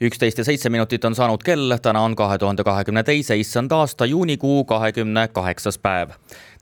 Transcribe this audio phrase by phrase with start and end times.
[0.00, 4.06] üksteist ja seitse minutit on saanud kell, täna on kahe tuhande kahekümne teise issand aasta
[4.06, 6.10] juunikuu kahekümne kaheksas päev.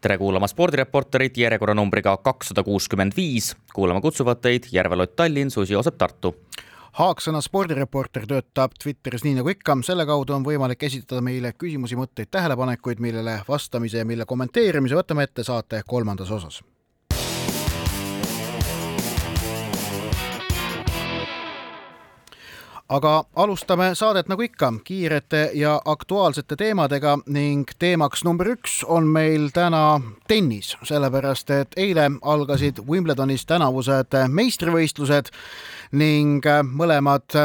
[0.00, 3.56] tere kuulama spordireporterit järjekorranumbriga kakssada kuuskümmend viis.
[3.74, 6.36] kuulama kutsuvad teid Järve-Lott Tallinn, Susi Joosep Tartu.
[6.92, 12.30] Haaksõna spordireporter töötab Twitteris nii nagu ikka, selle kaudu on võimalik esitada meile küsimusi, mõtteid,
[12.30, 16.62] tähelepanekuid, millele vastamise ja mille kommenteerimise võtame ette saate kolmandas osas
[22.88, 29.48] aga alustame saadet nagu ikka kiirete ja aktuaalsete teemadega ning teemaks number üks on meil
[29.54, 35.32] täna tennis, sellepärast et eile algasid Wimbledonis tänavused meistrivõistlused
[35.92, 37.38] ning mõlemad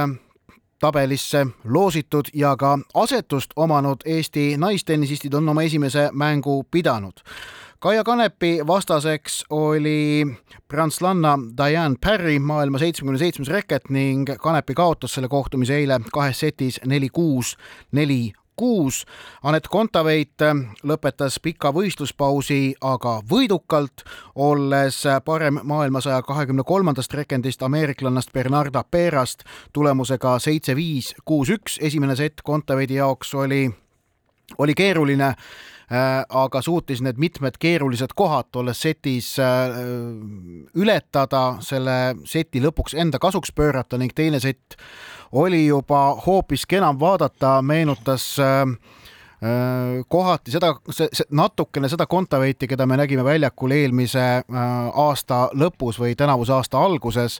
[0.81, 7.21] tabelisse loositud ja ka asetust omanud Eesti naistennisistid on oma esimese mängu pidanud
[7.81, 10.27] Kaia Kanepi vastaseks oli
[10.67, 16.77] prantslanna Diane Parry, maailma seitsmekümne seitsmes reket ning Kanepi kaotas selle kohtumise eile kahes setis
[16.85, 17.55] neli-kuus,
[17.91, 18.99] neli kuus.
[19.43, 20.45] Anett Kontaveit
[20.85, 29.41] lõpetas pika võistluspausi aga võidukalt, olles parem maailma saja kahekümne kolmandast rekendist ameeriklannast Bernarda Perast
[29.73, 31.81] tulemusega seitse-viis, kuus-üks.
[31.81, 33.65] esimene sett Kontaveidi jaoks oli,
[34.57, 35.33] oli keeruline
[35.91, 39.73] aga suutis need mitmed keerulised kohad tolles setis äh,
[40.75, 44.77] ületada, selle seti lõpuks enda kasuks pöörata ning teine sett
[45.31, 49.00] oli juba hoopiski enam vaadata, meenutas äh, Äh,
[50.07, 56.53] kohati seda, see, natukene seda Kontaveiti, keda me nägime väljakul eelmise aasta lõpus või tänavuse
[56.53, 57.39] aasta alguses.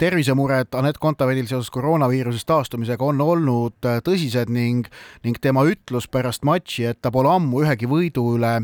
[0.00, 4.88] Tervisemured Anett Kontaveitil seoses koroonaviirusest taastumisega on olnud tõsised ning,
[5.28, 8.56] ning tema ütlus pärast matši, et ta pole ammu ühegi võidu üle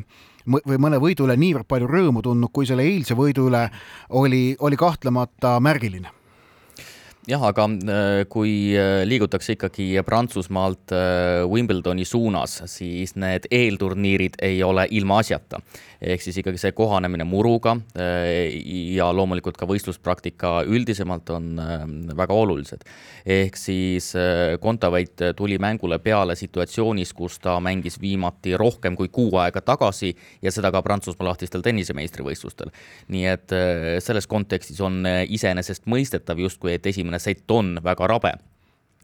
[0.48, 3.66] või mõne võidu üle niivõrd palju rõõmu tundnud, kui selle eilse võidu üle
[4.16, 6.23] oli, oli kahtlemata märgiline
[7.28, 14.62] jah, aga äh, kui äh, liigutakse ikkagi Prantsusmaalt äh, Wimbledoni suunas, siis need eelturniirid ei
[14.64, 15.62] ole ilmaasjata.
[16.04, 21.46] ehk siis ikkagi see kohanemine muruga ja loomulikult ka võistluspraktika üldisemalt on
[22.16, 22.82] väga olulised.
[23.24, 24.10] ehk siis
[24.60, 30.52] Kontaveit tuli mängule peale situatsioonis, kus ta mängis viimati rohkem kui kuu aega tagasi ja
[30.52, 32.68] seda ka Prantsusmaa lahtistel tennisemeistrivõistlustel.
[33.08, 33.56] nii et
[34.04, 38.34] selles kontekstis on iseenesestmõistetav justkui, et esimene esimene sett on väga rabe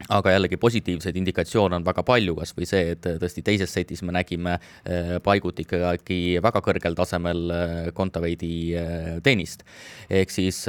[0.09, 4.55] aga jällegi positiivseid indikatsioone on väga palju, kasvõi see, et tõesti teises setis me nägime
[4.55, 9.61] äh, paiguti ikkagi väga kõrgel tasemel äh, Kontaveidi äh, tennist.
[10.09, 10.63] ehk siis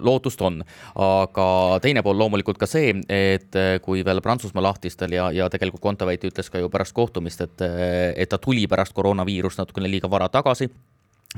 [0.00, 0.60] lootust on,
[0.94, 6.22] aga teine pool loomulikult ka see, et kui veel Prantsusmaa lahtistel ja, ja tegelikult Kontaveit
[6.30, 7.66] ütles ka ju pärast kohtumist, et,
[8.14, 10.70] et ta tuli pärast koroonaviirust natukene liiga vara tagasi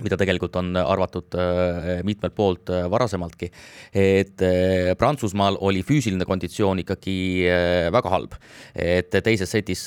[0.00, 3.50] mida tegelikult on arvatud äh, mitmelt poolt äh, varasemaltki,
[3.92, 7.16] et äh, Prantsusmaal oli füüsiline konditsioon ikkagi
[7.92, 8.36] väga halb.
[8.74, 9.82] et teises setis,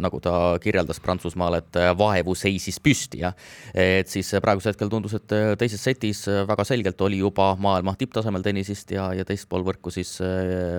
[0.00, 3.32] nagu ta kirjeldas Prantsusmaal, et vaevu seisis püsti ja
[3.74, 8.94] et siis praegusel hetkel tundus, et teises setis väga selgelt oli juba maailma tipptasemel tennisist
[8.96, 10.16] ja, ja teispool võrku siis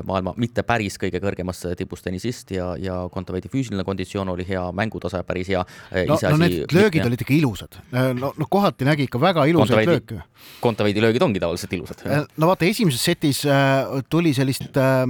[0.07, 5.22] maailma mitte päris kõige kõrgemas tipus tennisist ja, ja Kontaveidi füüsiline konditsioon oli hea, mängutase
[5.28, 5.63] päris hea.
[6.07, 7.81] no, no need löögid olid ikka ilusad,
[8.17, 10.22] no, no kohati nägi ikka väga ilusaid lööke.
[10.62, 12.06] Kontaveidi löögid ongi tavaliselt ilusad.
[12.06, 15.03] Äh, no vaata, esimeses setis äh, tuli sellist äh,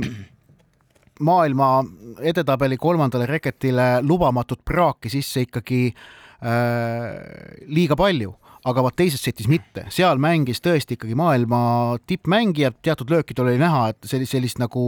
[1.19, 1.71] maailma
[2.21, 5.89] edetabeli kolmandale reketile lubamatut praaki sisse ikkagi
[7.73, 8.35] liiga palju
[8.69, 11.59] aga vaat teises setis mitte, seal mängis tõesti ikkagi maailma
[12.05, 14.83] tippmängijad, teatud löökidel oli näha, et sellist, sellist nagu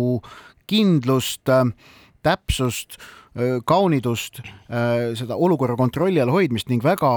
[0.69, 1.49] kindlust,
[2.21, 3.18] täpsust äh,
[3.69, 4.39] kaunidust,
[5.15, 7.11] seda olukorra kontrolli all hoidmist ning väga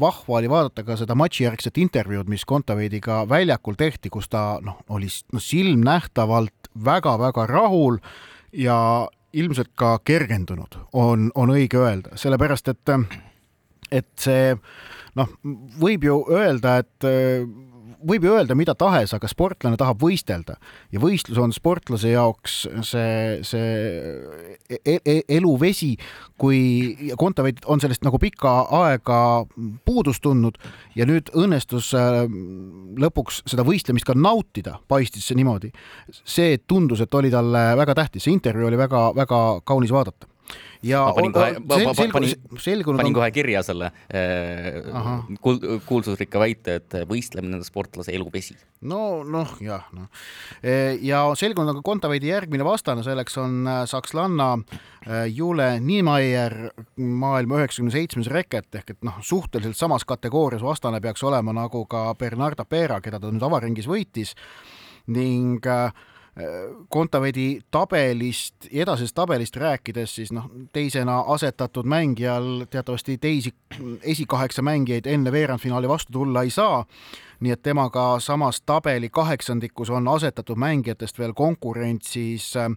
[0.00, 5.10] vahva oli vaadata ka seda matšijärgset intervjuud, mis Kontaveidiga väljakul tehti, kus ta noh, oli
[5.32, 7.98] noh, silmnähtavalt väga-väga rahul
[8.52, 12.96] ja ilmselt ka kergendunud, on, on õige öelda, sellepärast et
[13.92, 14.54] et see
[15.18, 15.28] noh,
[15.80, 17.08] võib ju öelda, et
[18.08, 20.56] võib ju öelda mida tahes, aga sportlane tahab võistelda.
[20.92, 25.92] Ja võistlus on sportlase jaoks see, see e e eluvesi,
[26.40, 29.20] kui Kontaveit on sellest nagu pikka aega
[29.86, 30.58] puudust tundnud
[30.98, 32.24] ja nüüd õnnestus äh,
[33.02, 35.72] lõpuks seda võistlemist ka nautida, paistis see niimoodi.
[36.24, 40.31] see tundus, et oli talle väga tähtis, see intervjuu oli väga-väga kaunis vaadata
[40.82, 41.54] ja ma panin kohe,
[42.12, 44.80] panin, panin kohe kirja selle äh,
[45.44, 48.56] kuul, kuulsusrikka väite, et võistlemine on sportlase elupesi.
[48.88, 50.08] no noh, jah, noh.
[51.02, 54.52] ja selgunud on ka Kontaveidi järgmine vastane, selleks on äh, sakslanna
[55.34, 56.54] Jule Niemeier,
[56.96, 62.10] maailma üheksakümne seitsmes reket ehk et noh, suhteliselt samas kategoorias vastane peaks olema nagu ka
[62.18, 64.36] Bernarda Pera, keda ta nüüd avaringis võitis
[65.10, 65.90] ning äh,
[66.88, 73.52] Kontaveidi tabelist, edasisest tabelist rääkides, siis noh, teisena asetatud mängijal teatavasti teisi
[74.00, 76.84] esikaheksa mängijaid enne veerandfinaali vastu tulla ei saa.
[77.42, 82.70] nii et temaga samas tabeli kaheksandikus on asetatud mängijatest veel konkurentsis äh,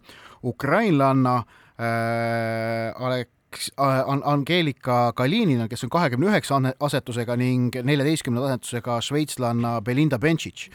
[0.43, 9.81] ukrainlanna äh, Alek-, äh, Angeelika Kalinina, kes on kahekümne üheksa asetusega ning neljateistkümnenda asetusega šveitslanna
[9.81, 10.67] Belinda Bencic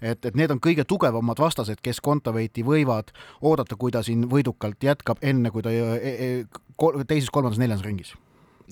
[0.00, 4.82] et, et need on kõige tugevamad vastased, kes Kontaveiti võivad oodata, kui ta siin võidukalt
[4.82, 6.30] jätkab, enne kui ta e, e,
[7.06, 8.14] teises, kolmandas, neljandas ringis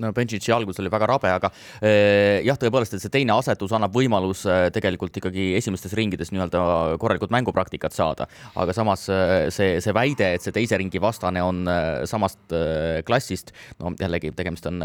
[0.03, 1.51] no Benchitši algus oli väga rabe, aga
[1.81, 6.63] eh, jah, tõepoolest, et see teine asetus annab võimaluse eh, tegelikult ikkagi esimestes ringides nii-öelda
[7.03, 8.27] korralikult mängupraktikat saada,
[8.61, 11.63] aga samas eh, see, see väide, et see teise ringi vastane on
[12.09, 12.53] samast
[13.07, 14.83] klassist, no jällegi tegemist on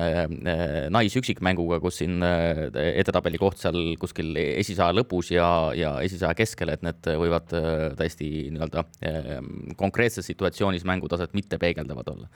[0.94, 7.12] naisüksikmänguga, kus siin edetabeli koht seal kuskil esisaja lõpus ja, ja esisaja keskel, et need
[7.20, 7.50] võivad
[8.00, 8.86] täiesti nii-öelda
[9.80, 12.30] konkreetses situatsioonis mängutaset mitte peegeldavad olla.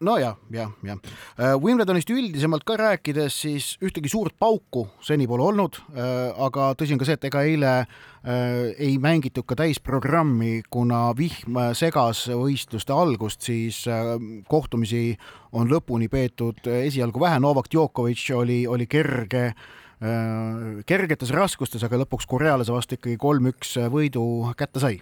[0.00, 0.98] Nojah, jah, jah,
[1.38, 1.54] jah..
[1.78, 6.96] Äh, Wimbledonist üldisemalt ka rääkides, siis ühtegi suurt pauku seni pole olnud, äh, aga tõsi
[6.96, 12.96] on ka see, et ega eile äh, ei mängitud ka täisprogrammi, kuna vihm segas võistluste
[12.96, 13.84] algust, siis
[14.50, 15.12] kohtumisi
[15.54, 19.52] on lõpuni peetud esialgu vähe, Novak Djokovic oli, oli kerge
[20.86, 24.22] kergetes raskustes, aga lõpuks korealase vastu ikkagi kolm-üks võidu
[24.58, 24.98] kätte sai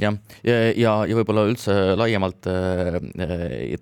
[0.00, 0.16] jah,
[0.46, 2.98] ja, ja, ja võib-olla üldse laiemalt äh,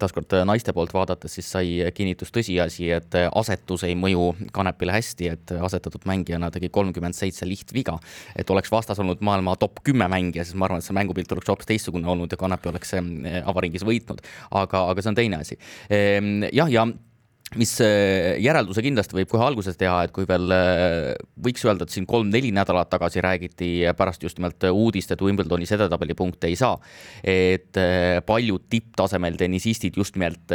[0.01, 5.55] taaskord naiste poolt vaadates, siis sai kinnitust tõsiasi, et asetus ei mõju Kanepile hästi, et
[5.61, 7.99] asetatud mängijana tegi kolmkümmend seitse lihtviga.
[8.37, 11.49] et oleks vastas olnud maailma top kümme mängija, siis ma arvan, et see mängupilt oleks
[11.53, 14.25] hoopis teistsugune olnud ja Kanepi oleks äh, avaringis võitnud.
[14.51, 15.59] aga, aga see on teine asi.
[15.91, 17.10] Ehm, jah, ja, ja
[17.58, 21.94] mis äh, järelduse kindlasti võib kohe alguses teha, et kui veel äh, võiks öelda, et
[21.94, 26.79] siin kolm-neli nädalat tagasi räägiti pärast just nimelt uudist, et Wimbledonis edetabeli punkte ei saa,
[27.26, 30.52] et äh, paljud tipptasemel tennisistid just nimelt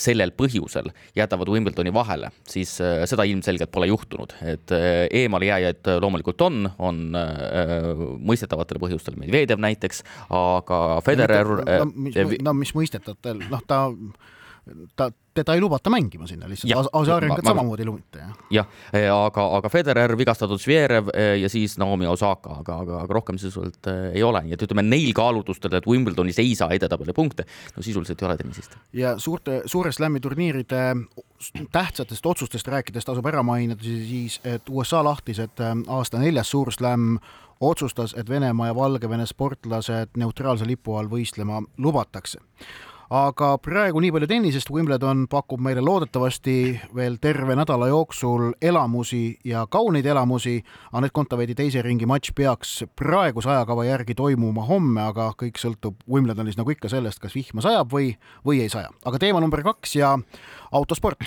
[0.00, 7.02] sellel põhjusel jätavad Wimbledoni vahele, siis seda ilmselgelt pole juhtunud, et eemalejääjaid loomulikult on, on
[8.28, 10.02] mõistetavatel põhjustel, Medvedev näiteks,
[10.34, 13.86] aga Federer no, mis, no mis mõistetavatel, noh ta
[14.96, 18.34] ta, teda ei lubata mängima sinna lihtsalt, Azarenkat samamoodi ei lubata, jah.
[18.50, 23.14] jah, eh, aga, aga Federer, vigastatud Zverev eh, ja siis Naomi Osaka, aga, aga, aga
[23.14, 27.14] rohkem sisuliselt eh, ei ole, nii et ütleme neil kaalutlustel, et Wimbledonis ei saa edetabeli
[27.16, 28.78] punkte, no sisuliselt ei ole tennisist.
[28.92, 30.84] ja suurte, suure slam'i turniiride
[31.72, 37.18] tähtsatest otsustest rääkides tasub ära mainida siis, et USA lahtised aasta neljas suur slam
[37.60, 42.38] otsustas, et Venemaa ja Valgevene sportlased neutraalse lipu all võistlema lubatakse
[43.08, 46.56] aga praegu nii palju tennisest, Wimbledon pakub meile loodetavasti
[46.96, 50.58] veel terve nädala jooksul elamusi ja kauneid elamusi.
[50.92, 56.58] Anett Kontaveidi teise ringi matš peaks praeguse ajakava järgi toimuma homme, aga kõik sõltub Wimbledonis
[56.60, 58.12] nagu ikka sellest, kas vihma sajab või,
[58.44, 58.92] või ei saja.
[59.04, 60.18] aga teema number kaks ja
[60.72, 61.24] autosport.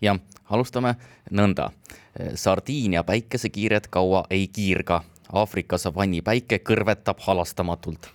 [0.00, 0.18] jah,
[0.48, 0.96] alustame
[1.30, 1.70] nõnda.
[2.34, 8.08] Sardiinia päikesekiired kaua ei kiirga Aafrika savanni päike kõrvetab halastamatult.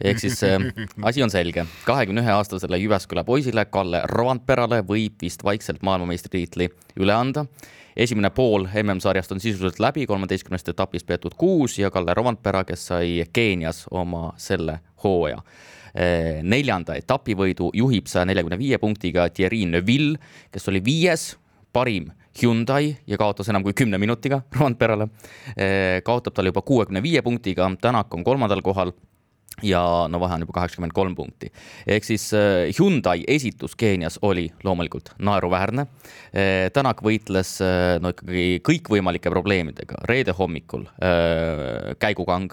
[0.00, 0.58] ehk siis äh,
[1.02, 7.14] asi on selge, kahekümne ühe aastasele Jyväsküla poisile Kalle Rovanperale võib vist vaikselt maailmameistritiitli üle
[7.14, 7.46] anda.
[7.96, 13.24] esimene pool MM-sarjast on sisuliselt läbi, kolmeteistkümnest etapist peetud kuus ja Kalle Rovanpera, kes sai
[13.32, 20.18] Keenias oma selle hooaja äh, neljanda etapivõidu juhib saja neljakümne viie punktiga Thierry Neuville,
[20.50, 21.36] kes oli viies
[21.76, 25.08] parim Hyundai ja kaotas enam kui kümne minutiga Randperele.
[25.56, 28.92] Eh, kaotab talle juba kuuekümne viie punktiga, Tänak on kolmandal kohal
[29.64, 29.80] ja
[30.12, 31.48] no vahe on juba kaheksakümmend kolm punkti.
[31.86, 35.86] ehk siis eh, Hyundai esitus Keenias oli loomulikult naeruväärne.
[36.32, 37.56] Eh, Tänak võitles
[38.00, 40.84] no ikkagi kõikvõimalike probleemidega, reede hommikul
[41.98, 42.52] käigukang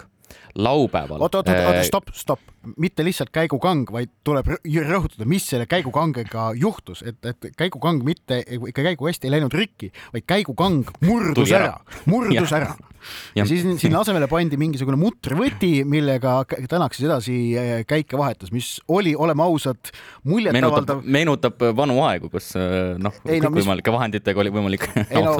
[0.54, 1.20] laupäeval.
[1.20, 7.04] oota, oota, oota, stopp, stopp, mitte lihtsalt käigukang, vaid tuleb rõhutada, mis selle käigukangega juhtus,
[7.06, 11.76] et, et käigukang mitte ikka käigu hästi ei läinud rikki, vaid käigukang murdus Tuli ära,
[11.76, 12.62] ära., murdus ja.
[12.62, 12.92] ära
[13.36, 16.36] ja, siis sinna asemele pandi mingisugune mutrivõti, millega
[16.70, 19.90] Tänak siis edasi eh, käike vahetas, mis oli, oleme ausad,
[20.28, 21.02] muljetavaldav.
[21.04, 23.96] meenutab vanu aegu, kus eh, noh, kõikvõimalike mis...
[23.98, 25.36] vahenditega oli võimalik ei no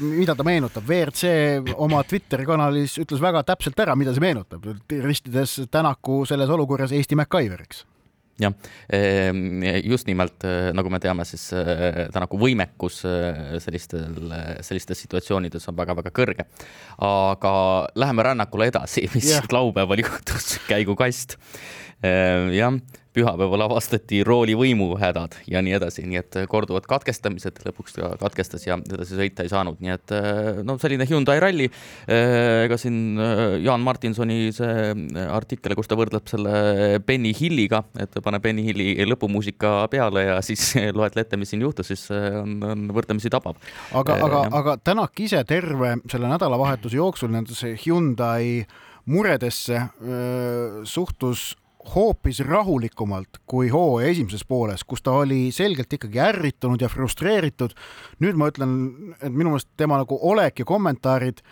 [0.00, 4.66] mida ta meenutab, WRC oma Twitteri kanalis ütles väga täpselt ära, mida see meenutab,
[5.04, 7.84] ristides Tänaku selles olukorras Eesti MacGyveriks
[8.40, 8.50] jah,
[8.90, 10.42] ehm, just nimelt
[10.74, 11.44] nagu me teame, siis
[12.10, 12.96] Tänaku võimekus
[13.62, 14.32] sellistel,
[14.66, 16.48] sellistes situatsioonides on väga-väga kõrge.
[16.98, 17.54] aga
[17.94, 19.46] läheme rännakule edasi, mis yeah.
[19.54, 21.38] laupäeval juhtus, käigukast.
[22.02, 22.74] Ehm, jah
[23.14, 28.78] pühapäeval avastati rooli võimuhädad ja nii edasi, nii et korduvad katkestamised, lõpuks ta katkestas ja
[28.78, 30.14] edasi sõita ei saanud, nii et
[30.66, 31.68] no selline Hyundai ralli.
[32.10, 34.92] ega siin äh, Jaan Martinsoni see
[35.30, 36.54] artikkel, kus ta võrdleb selle
[37.06, 41.92] Benny Hilliga, et pane Benny Hilli lõpumuusika peale ja siis loetle ette, mis siin juhtus,
[41.92, 43.60] siis on, on võrdlemisi tabav.
[43.94, 48.64] aga, aga, aga Tänak ise terve selle nädalavahetuse jooksul nendesse Hyundai
[49.06, 51.52] muredesse öö, suhtus
[51.94, 57.76] hoopis rahulikumalt kui hooaja esimeses pooles, kus ta oli selgelt ikkagi ärritunud ja frustreeritud.
[58.20, 58.74] nüüd ma ütlen,
[59.20, 61.44] et minu meelest tema nagu olek ja kommentaarid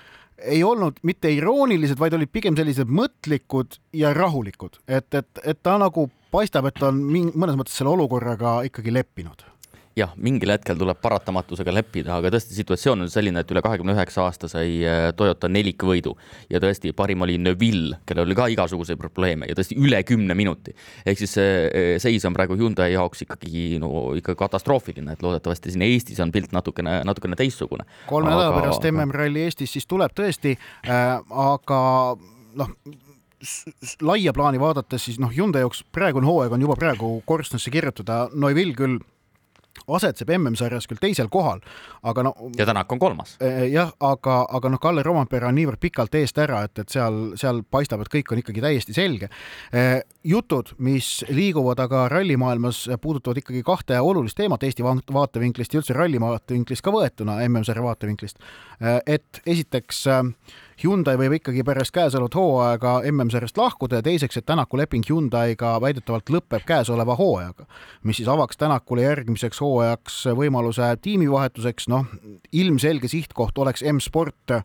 [0.42, 5.76] ei olnud mitte iroonilised, vaid olid pigem sellised mõtlikud ja rahulikud, et, et, et ta
[5.78, 9.51] nagu paistab, et ta on mõnes mõttes selle olukorraga ikkagi leppinud
[9.96, 14.24] jah, mingil hetkel tuleb paratamatusega leppida, aga tõesti situatsioon on selline, et üle kahekümne üheksa
[14.24, 16.14] aasta sai äh, Toyota nelikvõidu
[16.52, 20.74] ja tõesti parim oli Neville, kellel oli ka igasuguseid probleeme ja tõesti üle kümne minuti.
[21.04, 25.74] ehk siis see äh, seis on praegu Hyundai jaoks ikkagi no ikka katastroofiline, et loodetavasti
[25.74, 27.84] siin Eestis on pilt natukene, natukene teistsugune.
[28.08, 28.60] kolme nädala aga...
[28.60, 31.80] pärast MM-ralli Eestis siis tuleb tõesti äh,, aga
[32.56, 32.76] noh
[34.02, 38.70] laia plaani vaadates, siis noh, Hyundai jaoks praegune hooaeg on juba praegu korstnasse kirjutada, Neuvill
[38.78, 39.00] küll
[39.88, 41.62] asetseb MM-sarjas küll teisel kohal,
[42.02, 42.34] aga no.
[42.58, 43.36] ja Tänak on kolmas.
[43.40, 47.34] Eh, jah, aga, aga noh, Kalle Rompera on niivõrd pikalt eest ära, et, et seal,
[47.40, 49.30] seal paistab, et kõik on ikkagi täiesti selge.
[49.72, 55.96] Eh, jutud, mis liiguvad aga rallimaailmas, puudutavad ikkagi kahte olulist teemat Eesti vaatevinklist ja üldse
[55.96, 58.42] ralli vaatevinklist ka võetuna, MM-sarja vaatevinklist.
[58.80, 60.06] Eh, et esiteks
[60.82, 66.32] Hyundai võib ikkagi pärast käesolevat hooaega MM-sarjast lahkuda ja teiseks, et Tänaku leping Hyundai'ga väidetavalt
[66.32, 67.66] lõpeb käesoleva hooajaga,
[68.08, 72.08] mis siis avaks Tänakule järgmiseks hooajaks võimaluse tiimivahetuseks, noh,
[72.52, 74.56] ilmselge sihtkoht oleks M-Sport,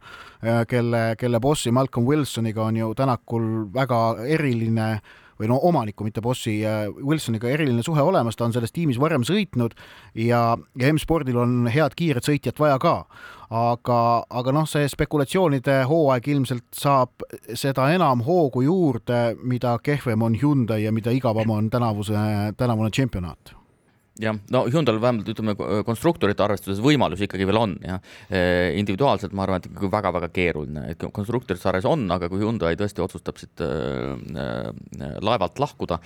[0.68, 4.90] kelle, kelle bossi Malcolm Wilsoniga on ju Tänakul väga eriline
[5.39, 6.60] või no omaniku, mitte bossi
[6.98, 9.75] Wilsoniga eriline suhe olemas, ta on selles tiimis varem sõitnud
[10.15, 12.96] ja, ja M-spordil on head kiiret sõitjat vaja ka.
[13.50, 20.36] aga, aga noh, see spekulatsioonide hooaeg ilmselt saab seda enam hoogu juurde, mida kehvem on
[20.41, 22.17] Hyundai ja mida igavam on tänavuse,
[22.58, 23.57] tänavune tšempionaat
[24.22, 25.56] jah, no Hyundai'l vähemalt ütleme
[25.88, 27.76] konstruktorite arvestuses võimalusi ikkagi veel on.
[27.84, 32.76] Eh, individuaalselt ma arvan, et ikkagi väga-väga keeruline, et konstruktorite sarjas on, aga kui Hyundai
[32.80, 33.62] tõesti otsustab siit
[35.24, 36.00] laevalt lahkuda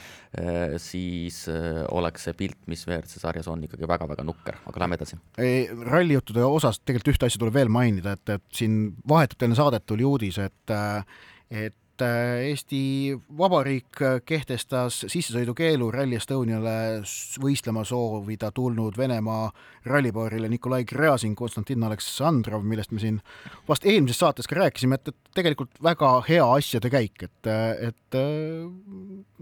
[0.82, 1.44] siis
[1.92, 5.20] oleks see pilt, mis WRC sarjas on, ikkagi väga-väga nukker, aga lähme edasi.
[5.88, 10.08] rallijuttude osas tegelikult ühte asja tuleb veel mainida, et, et siin vahetult enne saadet tuli
[10.08, 10.76] uudis, et
[11.52, 17.02] et et äh, Eesti Vabariik kehtestas sissesõidukeelu Rally Estoniale
[17.42, 19.50] võistlema soovida tulnud Venemaa
[19.86, 23.20] rallipaarile Nikolai Gräzin, Konstantin Aleksandrov, millest me siin
[23.68, 27.52] vast eelmises saates ka rääkisime, et, et tegelikult väga hea asjade käik, et,
[27.90, 28.70] et äh,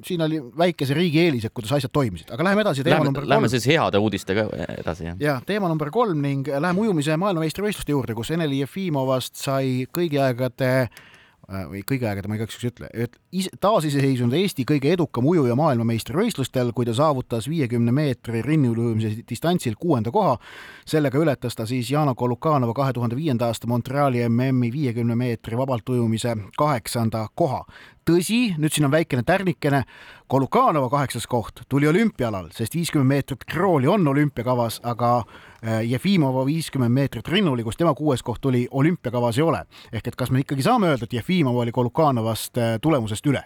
[0.05, 3.35] siin oli väikese riigi eelis, et kuidas asjad toimisid, aga läheme edasi, teema number kolm.
[3.35, 4.47] Lähme siis heade uudistega
[4.77, 5.21] edasi, jah.
[5.23, 10.73] ja teema number kolm ning läheme ujumise maailmameistrivõistluste juurde, kus Eneli Jefimovast sai kõigi aegade
[10.79, 11.09] Äh,
[11.49, 13.15] või kõigi aegade, ma igaks juhuks ütle, et
[13.61, 20.37] taasiseseisvunud Eesti kõige edukam ujuja maailmameistrivõistlustel, kui ta saavutas viiekümne meetri rinniujumise distantsil kuuenda koha.
[20.85, 25.89] sellega ületas ta siis Jana Kolukanova kahe tuhande viienda aasta Montreali MM-i viiekümne meetri vabalt
[25.89, 27.65] ujumise kaheksanda koha
[28.09, 29.83] tõsi, nüüd siin on väikene tärnikene,
[30.29, 36.93] Kolukanova kaheksas koht tuli olümpialal, sest viiskümmend meetrit krooli on olümpiakavas, aga äh, Jefimova viiskümmend
[36.93, 39.63] meetrit rinnuli, kus tema kuues koht tuli, olümpiakavas ei ole.
[39.93, 43.41] ehk et kas me ikkagi saame öelda, et Jefimov oli Kolukanovast äh, tulemusest üle?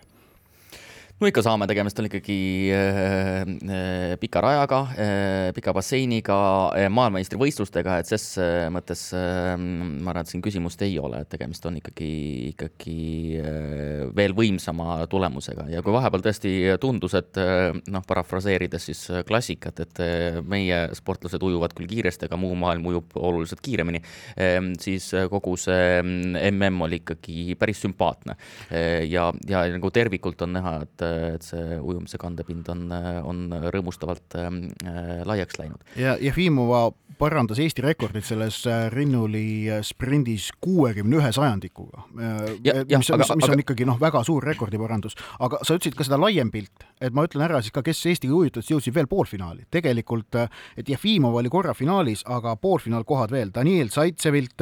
[1.21, 2.37] No ikka saame, tegemist on ikkagi
[2.73, 6.37] äh, äh, pika rajaga äh,, pika basseiniga
[6.75, 11.29] äh,, maailmameistrivõistlustega, et ses äh, mõttes äh, ma arvan, et siin küsimust ei ole, et
[11.31, 12.09] tegemist on ikkagi,
[12.53, 12.97] ikkagi
[13.39, 15.67] äh, veel võimsama tulemusega.
[15.71, 16.53] Ja kui vahepeal tõesti
[16.83, 22.41] tundus, et äh, noh, parafraseerides siis klassikat, et äh, meie sportlased ujuvad küll kiiresti, aga
[22.41, 28.35] muu maailm ujub oluliselt kiiremini äh,, siis kogu see mm oli ikkagi päris sümpaatne.
[28.73, 31.02] Äh, ja, ja nagu tervikult on näha, et
[31.35, 32.87] et see ujumise kandepind on,
[33.23, 34.51] on rõõmustavalt äh,
[35.27, 35.83] laiaks läinud.
[35.99, 42.05] ja Jefimova parandas Eesti rekordit selles äh, rinnuli äh, sprindis kuuekümne ühe sajandikuga.
[42.13, 46.51] mis, mis, mis on ikkagi noh, väga suur rekordiparandus, aga sa ütlesid ka seda laiem
[46.53, 49.67] pilt, et ma ütlen ära siis ka, kes Eestiga ujutades jõudsid veel poolfinaali.
[49.71, 50.35] tegelikult,
[50.77, 54.61] et Jefimov oli korra finaalis, aga poolfinaalkohad veel, Daniel Zaitsevilt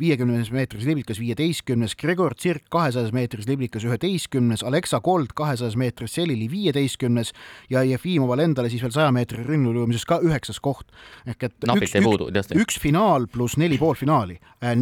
[0.00, 6.14] viiekümnes meetris liblikas viieteistkümnes, Gregor Tsirk kahesajas meetris liblikas üheteistkümnes, Alexa Kold kahesajas kaheksas meetris,
[6.14, 7.32] Selili viieteistkümnes
[7.70, 10.86] ja Jefimoval endale siis veel saja meetri rinnuliujumises ka üheksas koht.
[11.26, 14.74] ehk et Napilt üks, puudu, üks finaal pluss neli poolfinaali, äh,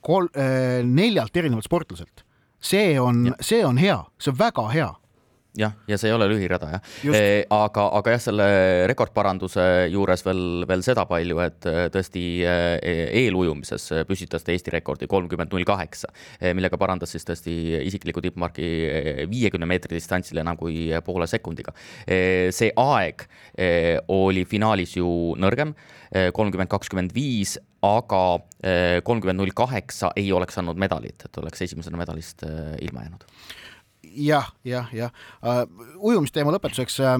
[0.00, 2.24] kol-, äh, neljalt erinevalt sportlaselt.
[2.60, 4.94] see on, see on hea, see on väga hea
[5.60, 7.44] jah, ja see ei ole lühirada jah e,.
[7.52, 8.46] aga, aga jah, selle
[8.90, 15.08] rekordparanduse juures veel, veel seda palju, et eh, tõesti eh, eelujumises püstitas ta Eesti rekordi
[15.10, 16.10] kolmkümmend null kaheksa,
[16.56, 17.54] millega parandas siis tõesti
[17.86, 18.66] isikliku tippmarki
[19.30, 21.72] viiekümne meetri distantsil enam kui poole sekundiga.
[22.06, 23.24] see aeg
[24.10, 25.08] oli finaalis ju
[25.40, 25.74] nõrgem,
[26.36, 28.24] kolmkümmend kakskümmend viis, aga
[29.06, 32.44] kolmkümmend null kaheksa ei oleks andnud medalit, et oleks esimesena medalist
[32.82, 33.26] ilma jäänud
[34.16, 35.64] jah, jah, jah uh,.
[36.00, 37.16] ujumisteema lõpetuseks uh,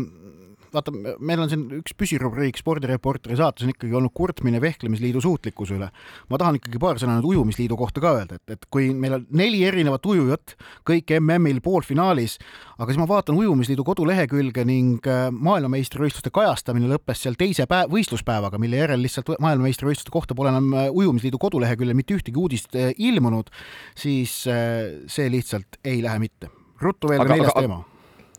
[0.74, 5.90] vaata, meil on siin üks püsirubriik spordireporteri saates on ikkagi olnud kurtmine Vehklemisliidu suutlikkuse üle.
[6.30, 9.26] ma tahan ikkagi paar sõna nüüd ujumisliidu kohta ka öelda, et, et kui meil on
[9.36, 10.54] neli erinevat ujujat,
[10.88, 12.38] kõik MM-il poolfinaalis,
[12.78, 18.60] aga siis ma vaatan ujumisliidu kodulehekülge ning äh, maailmameistrivõistluste kajastamine lõppes seal teise päev, võistluspäevaga,
[18.62, 23.50] mille järel lihtsalt maailmameistrivõistluste kohta pole enam ujumisliidu koduleheküljel mitte ühtegi uudist ilmunud,
[23.98, 26.59] siis see lihtsalt ei lähe mitte.
[26.80, 27.80] Ruttu veel aga, neljas aga, teema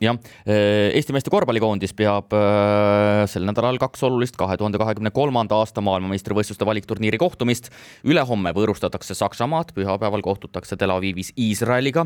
[0.02, 0.18] jah,
[0.50, 5.84] äh, Eesti meeste korvpallikoondis peab äh, sel nädalal kaks olulist kahe tuhande kahekümne kolmanda aasta
[5.86, 7.70] maailmameistrivõistluste valikturniiri kohtumist.
[8.04, 12.06] ülehomme võõrustatakse Saksamaad, pühapäeval kohtutakse Tel Avivis Iisraeliga.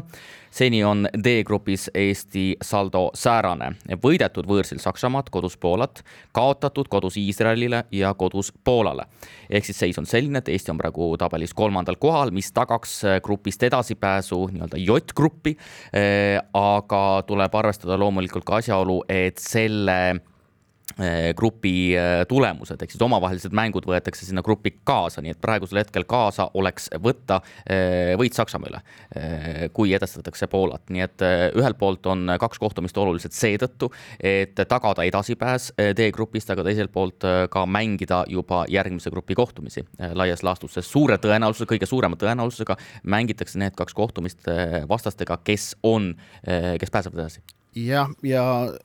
[0.52, 8.14] seni on D-grupis Eesti saldo säärane, võidetud võõrsil Saksamaad, kodus Poolat, kaotatud kodus Iisraelile ja
[8.14, 9.06] kodus Poolale.
[9.50, 13.64] ehk siis seis on selline, et Eesti on praegu tabelis kolmandal kohal, mis tagaks grupist
[13.64, 15.58] edasipääsu nii-öelda J-gruppi.
[16.54, 19.98] aga tuleb arvestada arvestada loomulikult ka asjaolu, et selle
[20.98, 25.82] eh, grupi eh, tulemused ehk siis omavahelised mängud võetakse sinna gruppi kaasa, nii et praegusel
[25.82, 28.82] hetkel kaasa oleks võtta eh, võit Saksamaa üle,
[29.76, 31.24] kui edestatakse Poolat, nii et
[31.56, 37.66] ühelt poolt on kaks kohtumist olulised seetõttu, et tagada edasipääs D-grupist, aga teiselt poolt ka
[37.70, 39.86] mängida juba järgmise grupi kohtumisi.
[40.14, 44.50] Laias laastus, sest suure tõenäosusega, kõige suurema tõenäosusega mängitakse need kaks kohtumist
[44.90, 48.44] vastastega, kes on, kes pääsevad edasi jah, ja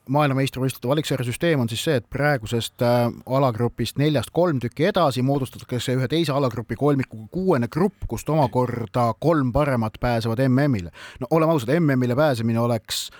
[0.08, 5.94] maailmameistrivõistluste valiksarja süsteem on siis see, et praegusest äh, alagrupist neljast kolm tükki edasi moodustatakse
[5.98, 10.90] ühe teise alagrupi kolmikuga kuuene grupp, kust omakorda kolm paremat pääsevad MM-ile.
[11.20, 13.10] no oleme ausad, MM-ile pääsemine oleks,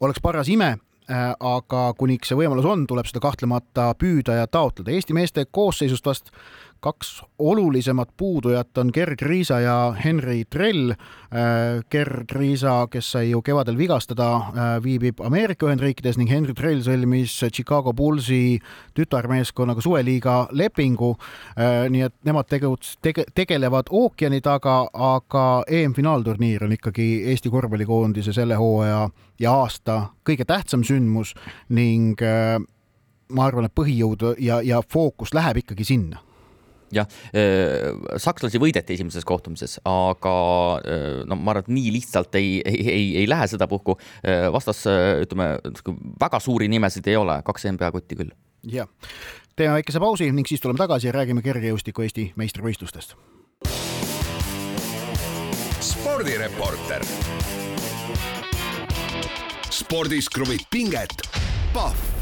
[0.00, 0.70] oleks paras ime
[1.10, 4.90] äh,, aga kuniks see võimalus on, tuleb seda kahtlemata püüda ja taotleda.
[4.90, 6.34] Eesti meeste koosseisust vast
[6.80, 10.90] kaks olulisemat puudujat on Gerd Riisa ja Henry Trell.
[10.90, 16.80] Äh, Gerd Riisa, kes sai ju kevadel vigastada, äh, viibib Ameerika Ühendriikides ning Henry Trell
[16.84, 18.58] sõlmis Chicago Bullsi
[18.94, 21.14] tütarmeeskonnaga suveliiga lepingu.
[21.58, 28.32] Äh, nii et nemad teguts-, tege-, tegelevad ookeani taga, aga EM-finaalturniir on ikkagi Eesti korvpallikoondise
[28.32, 29.08] selle hooaja
[29.40, 31.34] ja aasta kõige tähtsam sündmus
[31.68, 32.20] ning
[33.30, 36.20] ma arvan, et põhijõud ja, ja fookus läheb ikkagi sinna
[36.94, 40.34] jah, äh, sakslasi võideti esimeses kohtumises, aga
[40.80, 43.96] äh, no ma arvan, et nii lihtsalt ei, ei, ei, ei lähe sedapuhku.
[44.24, 45.52] Äh, vastas ütleme,
[46.20, 48.34] väga suuri nimesid ei ole, kaks NBA kotti küll.
[48.70, 48.88] jah,
[49.56, 53.16] teeme väikese pausi ning siis tuleme tagasi ja räägime kergejõustiku Eesti meistrivõistlustest.
[55.80, 57.04] spordireporter.
[59.70, 61.22] spordis kruvib pinget,
[61.72, 62.19] Pahv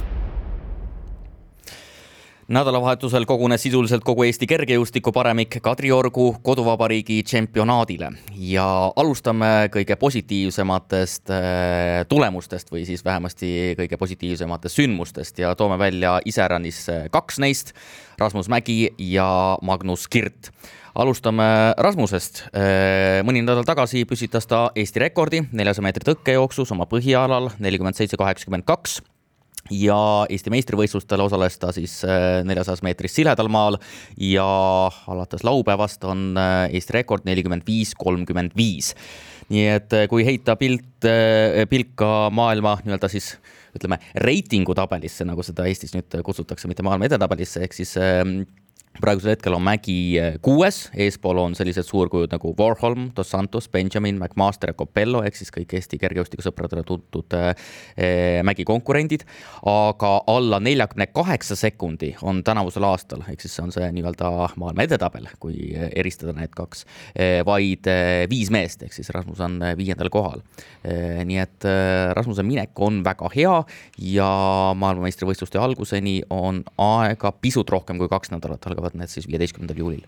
[2.48, 8.08] nädalavahetusel kogunes sisuliselt kogu Eesti kergejõustiku paremik Kadriorgu koduvabariigi tšempionaadile.
[8.40, 8.64] Ja
[8.96, 16.80] alustame kõige positiivsematest äh, tulemustest või siis vähemasti kõige positiivsematest sündmustest ja toome välja iseäranis
[16.88, 17.74] äh, kaks neist,
[18.18, 20.48] Rasmus Mägi ja Magnus Kirt.
[20.98, 22.46] Alustame Rasmusest.
[22.56, 28.16] Äh, mõni nädal tagasi püstitas ta Eesti rekordi neljasaja meetri tõkkejooksus oma põhialal nelikümmend seitse,
[28.16, 29.02] kaheksakümmend kaks
[29.74, 29.98] ja
[30.30, 33.78] Eesti meistrivõistlustel osales ta siis äh, neljasajas meetris Siledal maal
[34.22, 34.46] ja
[35.10, 38.94] alates laupäevast on äh, Eesti rekord nelikümmend viis, kolmkümmend viis.
[39.48, 41.06] nii et äh, kui heita pilt,
[41.70, 43.36] pilk ka maailma nii-öelda siis
[43.76, 48.40] ütleme reitingutabelisse, nagu seda Eestis nüüd kutsutakse, mitte maailma edetabelisse, ehk siis ähm,
[49.00, 54.18] praegusel hetkel on Mägi eh, kuues, eespool on sellised suurkujud nagu Warholm, Dos Santos, Benjamin,
[54.18, 59.24] McMaster ja Copello ehk siis kõik Eesti kergejõustikusõpradele tuntud eh, Mägi konkurendid.
[59.68, 64.84] aga alla neljakümne kaheksa sekundi on tänavusel aastal, ehk siis see on see nii-öelda maailma
[64.86, 66.84] edetabel, kui eristada need kaks
[67.14, 70.42] eh,, vaid eh, viis meest, ehk siis Rasmus on eh, viiendal kohal
[70.84, 71.24] eh,.
[71.28, 73.54] nii et eh, Rasmuse minek on väga hea
[74.12, 74.30] ja
[74.78, 80.04] maailmameistrivõistluste alguseni on aega pisut rohkem kui kaks nädalat, algavad tulevad need siis viieteistkümnendal juulil.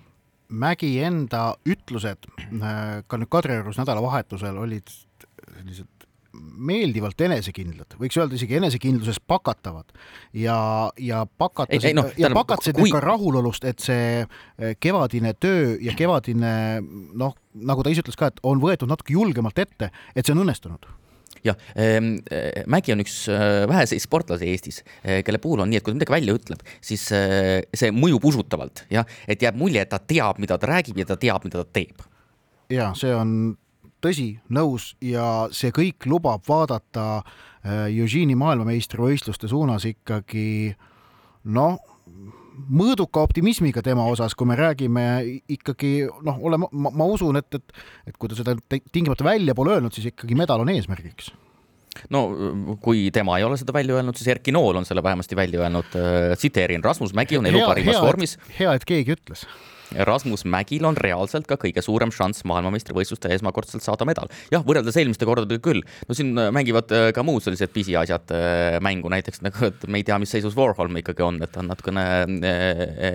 [0.51, 5.89] Mägi enda ütlused äh, ka nüüd Kadriorus nädalavahetusel olid sellised
[6.41, 9.91] meeldivalt enesekindlad, võiks öelda isegi enesekindluses pakatavad
[10.33, 12.91] ja, ja pakatasid, no, ja pakatasid kui...
[12.91, 16.53] ka rahulolust, et see eh, kevadine töö ja kevadine
[17.19, 20.45] noh, nagu ta ise ütles ka, et on võetud natuke julgemalt ette, et see on
[20.45, 20.87] õnnestunud
[21.47, 25.87] jah, ehm, eh, Mägi on üks eh, väheseid sportlasi Eestis, kelle puhul on nii, et
[25.87, 29.99] kui ta midagi välja ütleb, siis see mõjub usutavalt, jah, et jääb mulje, et ta
[29.99, 32.07] teab, mida ta räägib ja ta teab, mida ta teeb.
[32.71, 33.57] ja see on
[34.05, 40.73] tõsi, nõus ja see kõik lubab vaadata äh, Eugeni maailmameistrivõistluste suunas ikkagi
[41.53, 41.79] noh,
[42.71, 45.05] mõõduka optimismiga tema osas, kui me räägime
[45.51, 45.93] ikkagi
[46.27, 47.79] noh, oleme, ma usun, et, et,
[48.11, 51.33] et kui ta seda tingimata välja pole öelnud, siis ikkagi medal on eesmärgiks
[52.15, 52.21] no
[52.83, 55.91] kui tema ei ole seda välja öelnud, siis Erki Nool on selle vähemasti välja öelnud.
[55.99, 58.37] Äh, tsiteerin, Rasmus Mägi on elu parimas vormis.
[58.59, 59.47] hea, et keegi ütles
[59.99, 64.31] Rasmus Mägil on reaalselt ka kõige suurem šanss maailmameistrivõistlustel esmakordselt saada medal.
[64.53, 65.83] jah, võrreldes eelmiste kordadega küll.
[66.09, 70.01] no siin äh, mängivad äh, ka muud sellised pisiasjad äh, mängu, näiteks nagu, et me
[70.01, 72.05] ei tea, mis seisus Warholm ikkagi on, et ta on natukene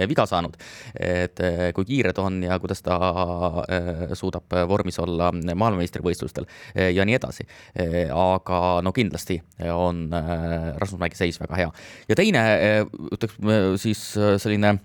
[0.10, 0.58] viga saanud.
[1.00, 1.40] et
[1.76, 2.98] kui kiire ta on ja kuidas ta
[4.18, 6.48] suudab vormis olla maailmameistrivõistlustel
[6.96, 7.46] ja nii edasi.
[8.16, 9.40] aga no kindlasti
[9.72, 10.10] on
[10.82, 11.72] Rasmus Mägi seis väga hea.
[12.10, 12.44] ja teine,
[13.16, 13.40] ütleks
[13.82, 14.04] siis
[14.42, 14.78] selline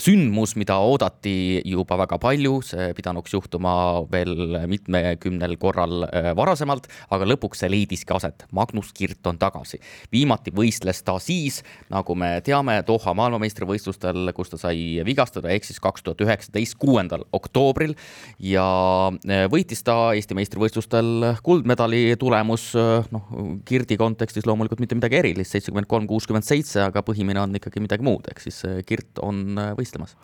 [0.00, 3.74] sündmus, mida oodati juba väga palju, see pidanuks juhtuma
[4.12, 8.46] veel mitmekümnel korral äh, varasemalt, aga lõpuks see leidiski aset.
[8.54, 9.80] Magnus Kirt on tagasi.
[10.12, 11.62] viimati võistles ta siis,
[11.92, 17.24] nagu me teame, Doha maailmameistrivõistlustel, kus ta sai vigastada, ehk siis kaks tuhat üheksateist, kuuendal
[17.32, 17.94] oktoobril
[18.38, 18.66] ja
[19.10, 22.72] äh, võitis ta Eesti meistrivõistlustel kuldmedali tulemus,
[23.14, 23.30] noh,
[23.66, 28.04] Kirdi kontekstis loomulikult mitte midagi erilist, seitsekümmend kolm, kuuskümmend seitse, aga põhimine on ikkagi midagi
[28.06, 30.16] muud, ehk siis Kirt on on äh, võistlemas.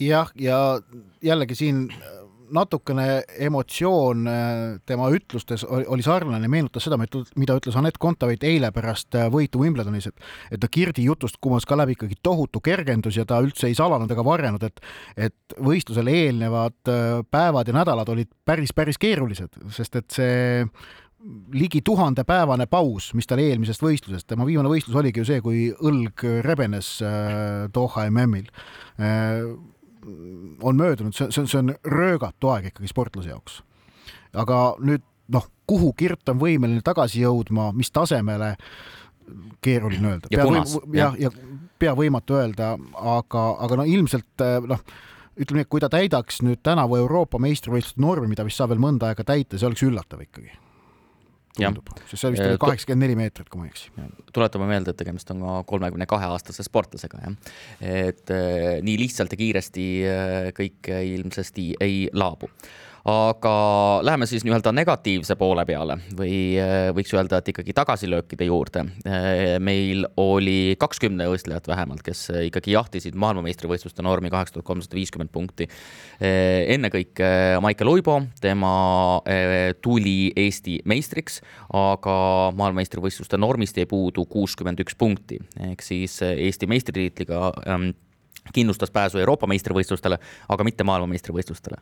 [0.00, 0.78] jah, ja
[1.24, 2.14] jällegi siin äh,
[2.52, 4.40] natukene emotsioon äh,
[4.86, 10.54] tema ütlustes oli sarnane, meenutas seda, mida ütles Anett Kontaveit eile pärast võitu Wimbledonis, et
[10.54, 14.12] et ta Kirdi jutust kumas ka läbi ikkagi tohutu kergendus ja ta üldse ei salanud
[14.12, 14.84] ega varjanud, et
[15.16, 16.94] et võistlusele eelnevad
[17.30, 20.62] päevad ja nädalad olid päris, päris keerulised, sest et see
[21.52, 26.24] ligi tuhandepäevane paus, mis tal eelmisest võistlusest, tema viimane võistlus oligi ju see, kui õlg
[26.46, 28.50] rebenes äh, Doha MM-il
[29.00, 29.46] äh,.
[30.62, 33.62] on möödunud, see, see, see on röögatu aeg ikkagi sportlase jaoks.
[34.38, 35.02] aga nüüd
[35.34, 38.54] noh, kuhu Kirt on võimeline tagasi jõudma, mis tasemele,
[39.64, 40.30] keeruline öelda.
[40.30, 40.76] ja kunas.
[40.94, 41.32] jah, ja
[41.78, 42.76] pea võimatu öelda,
[43.16, 44.84] aga, aga no ilmselt äh, noh
[45.36, 48.80] ütleme nii, et kui ta täidaks nüüd tänavu Euroopa meistrivõistluste normi, mida vist saab veel
[48.80, 50.54] mõnda aega täita, see oleks üllatav ikkagi
[51.58, 53.92] tundub, sest see vist oli kaheksakümmend neli meetrit, kui ma ei eksi.
[54.36, 57.54] tuletame meelde, et tegemist on ka kolmekümne kahe aastase sportlasega, jah.
[57.80, 62.50] et äh, nii lihtsalt ja kiiresti äh, kõik ilmsesti ei laabu
[63.06, 63.54] aga
[64.02, 68.82] läheme siis nii-öelda negatiivse poole peale või äh, võiks öelda, et ikkagi tagasilöökide juurde.
[69.06, 75.30] Äh, meil oli kakskümmend võistlejat vähemalt, kes ikkagi jahtisid maailmameistrivõistluste normi kaheksa tuhat kolmsada viiskümmend
[75.34, 75.68] punkti.
[76.18, 77.28] Äh, ennekõike
[77.62, 78.72] Maicel Uibo, tema
[79.82, 81.38] tuli Eesti meistriks,
[81.74, 82.16] aga
[82.58, 85.38] maailmameistrivõistluste normist jäi puudu kuuskümmend üks punkti
[85.68, 87.90] ehk siis Eesti meistritiitliga ähm,
[88.54, 91.80] kindlustas pääsu Euroopa meistrivõistlustele, aga mitte maailmameistrivõistlustele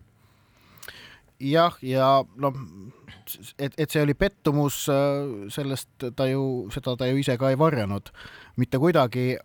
[1.41, 2.55] jah, ja noh,
[3.59, 7.59] et, et see oli pettumus, äh, sellest ta ju, seda ta ju ise ka ei
[7.59, 8.11] varjanud
[8.61, 9.37] mitte kuidagi.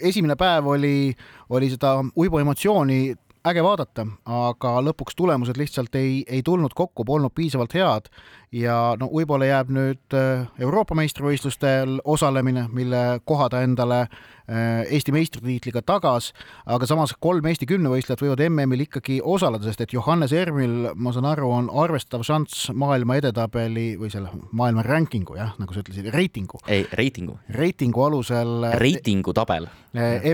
[0.00, 1.14] esimene päev oli,
[1.48, 3.14] oli seda uibu emotsiooni
[3.46, 8.10] äge vaadata, aga lõpuks tulemused lihtsalt ei, ei tulnud kokku, polnud piisavalt head
[8.52, 15.14] ja no Uibole jääb nüüd äh, Euroopa meistrivõistlustel osalemine, mille koha ta endale äh, Eesti
[15.14, 16.32] meistritiitliga tagas,
[16.66, 21.30] aga samas kolm Eesti kümnevõistlejat võivad MM-il ikkagi osaleda, sest et Johannes Ermil, ma saan
[21.32, 26.60] aru, on arvestatav šanss maailma edetabeli või selle maailma ranking'u jah, nagu sa ütlesid, reitingu.
[26.68, 27.38] ei, reitingu.
[27.56, 28.72] reitingu alusel.
[28.82, 29.70] reitingu tabel.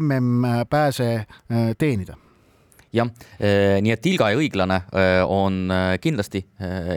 [0.00, 1.26] MM pääse
[1.78, 2.16] teenida
[2.94, 6.42] jah, eh, nii et Ilga ja Õiglane eh, on eh, kindlasti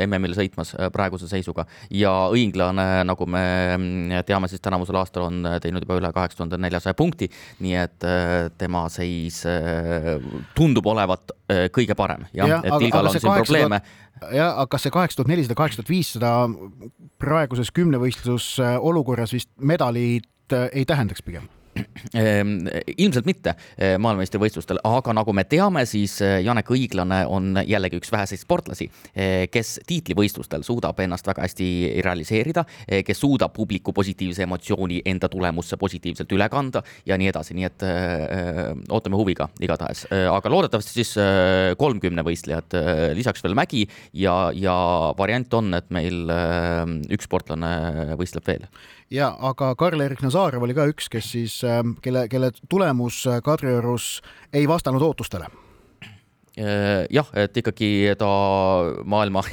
[0.06, 1.66] MM-il sõitmas praeguse seisuga.
[1.94, 3.44] Ja Õiglane, nagu me
[3.76, 7.30] mm, teame, siis tänavusel aastal on teinud juba üle kaheksa tuhande neljasaja punkti,
[7.64, 8.08] nii et
[8.60, 9.42] tema seis
[10.56, 11.34] tundub olevat
[11.76, 13.82] kõige parem, jah ja,, et Ilgal on siin probleeme.
[14.32, 16.34] jah, aga kas see kaheksa tuhat nelisada, kaheksa tuhat viissada
[17.22, 21.50] praeguses kümnevõistlus olukorras vist medalit ei tähendaks pigem?
[22.14, 28.00] Ehm, ilmselt mitte eh, maailmameistrivõistlustel, aga nagu me teame, siis eh, Janek Õiglane on jällegi
[28.00, 31.70] üks väheseid sportlasi, eh, kes tiitlivõistlustel suudab ennast väga hästi
[32.06, 32.66] realiseerida,
[33.06, 37.86] kes suudab publiku positiivse emotsiooni enda tulemusse positiivselt üle kanda ja nii edasi, nii et
[38.92, 41.14] ootame huviga igatahes, aga loodetavasti siis
[41.80, 42.76] kolmkümne võistlejat,
[43.18, 44.76] lisaks veel mägi ja, ja
[45.18, 46.30] variant on, et meil
[47.14, 48.68] üks sportlane võistleb veel
[49.14, 54.20] ja aga Karl-Erik Nazarov oli ka üks, kes siis, ähm, kelle, kelle tulemus äh, Kadriorus
[54.54, 55.50] ei vastanud ootustele.
[56.60, 58.30] Äh, jah, et ikkagi ta
[59.06, 59.44] maailma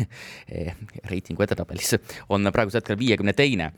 [1.11, 1.97] reitingu edetabelis
[2.29, 3.71] on praegusel hetkel viiekümne teine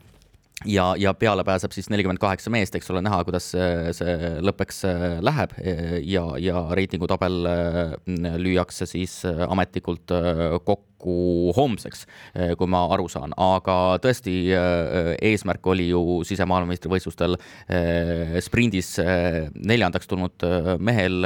[0.65, 4.83] ja, ja peale pääseb siis nelikümmend kaheksa meest, eks ole, näha, kuidas see, see lõppeks
[4.89, 5.55] äh, läheb.
[6.09, 7.41] Ja, ja reitingutabel
[8.39, 10.11] lüüakse siis ametlikult
[10.65, 17.37] kokku kokku homseks, eh, kui ma aru saan, aga tõesti eh, eesmärk oli ju sisemaailmameistrivõistlustel
[17.69, 20.43] eh, sprindis neljandaks tulnud
[20.79, 21.23] mehel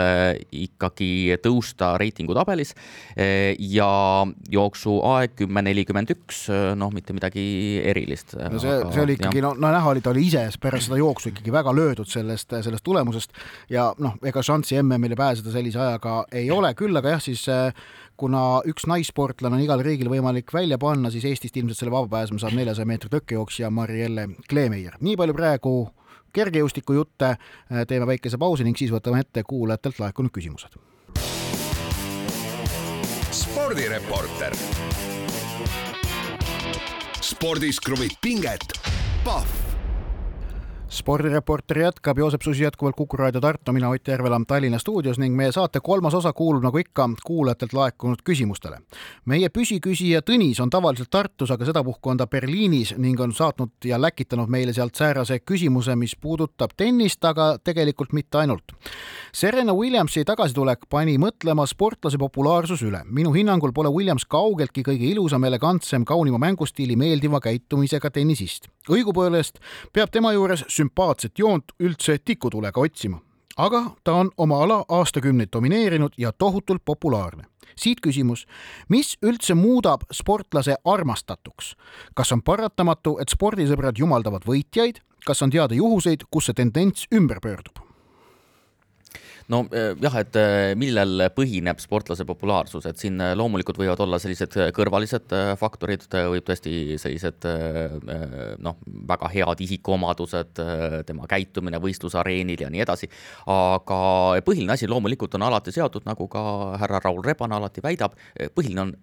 [0.51, 2.73] ikkagi tõusta reitingutabelis
[3.15, 3.89] ja
[4.51, 6.45] jooksuaeg kümme nelikümmend üks,
[6.77, 8.35] noh, mitte midagi erilist.
[8.37, 11.31] no see, see oli ikkagi, no, no näha oli, ta oli ise pärast seda jooksu
[11.31, 13.33] ikkagi väga löödud sellest, sellest tulemusest
[13.73, 17.47] ja noh, ega šanssi MM-ile pääseda sellise ajaga ei ole, küll aga jah, siis
[18.23, 22.55] kuna üks naissportlane on igal riigil võimalik välja panna, siis Eestist ilmselt selle vabapääsme saab
[22.55, 24.95] neljasaja meetri tõkkejooksja Marielle Kleemeier.
[25.03, 25.73] nii palju praegu
[26.33, 27.33] kergejõustikujutte,
[27.89, 30.79] teeme väikese pausi ning siis võtame ette kuulajatelt laekunud küsimused.
[33.33, 34.55] spordireporter.
[37.19, 38.71] spordis kruvib pinget,
[39.23, 39.72] Pahv
[40.93, 45.51] spordireporter jätkab, Joosep Susi jätkuvalt Kuku raadio Tartu, mina Ott Järvela Tallinna stuudios ning meie
[45.51, 48.77] saate kolmas osa kuulub nagu ikka kuulajatelt laekunud küsimustele.
[49.25, 54.01] meie püsiküsija Tõnis on tavaliselt Tartus, aga sedapuhku on ta Berliinis ning on saatnud ja
[54.01, 58.75] läkitanud meile sealt säärase küsimuse, mis puudutab tennist, aga tegelikult mitte ainult.
[59.33, 63.01] Serena Williamsi tagasitulek pani mõtlema sportlase populaarsus üle.
[63.05, 68.72] minu hinnangul pole Williams kaugeltki kõige ilusam, elegantsem, kaunima mängustiili, meeldiva käitumisega tennisist.
[68.89, 69.59] Õigupoolest
[69.93, 73.21] peab tema juures sümpaatset joont üldse tikutulega otsima.
[73.57, 77.43] aga ta on oma ala aastakümneid domineerinud ja tohutult populaarne.
[77.75, 78.45] siit küsimus,
[78.89, 81.75] mis üldse muudab sportlase armastatuks?
[82.15, 87.39] kas on paratamatu, et spordisõbrad jumaldavad võitjaid, kas on teada juhuseid, kus see tendents ümber
[87.39, 87.82] pöördub?
[89.51, 94.19] No eh, jah, et eh, millel põhineb sportlase populaarsus, et siin eh, loomulikult võivad olla
[94.21, 97.47] sellised kõrvalised faktorid, võib tõesti sellised
[98.63, 98.77] noh,
[99.13, 100.61] väga head isikuomadused,
[101.07, 103.09] tema käitumine võistlusareenil ja nii edasi.
[103.51, 103.99] aga
[104.45, 106.43] põhiline asi loomulikult on alati seotud, nagu ka
[106.81, 108.15] härra Raul Rebane alati väidab,
[108.55, 108.95] põhiline on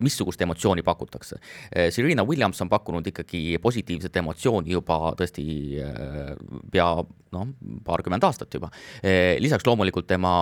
[0.00, 1.38] missugust emotsiooni pakutakse.
[1.72, 5.44] Eh, Serena Williams on pakkunud ikkagi positiivset emotsiooni juba tõesti
[5.80, 6.32] eh,
[6.72, 6.88] pea
[7.30, 7.50] noh,
[7.86, 8.70] paarkümmend aastat juba.
[9.02, 10.32] Eh, lisaks loomulikult tema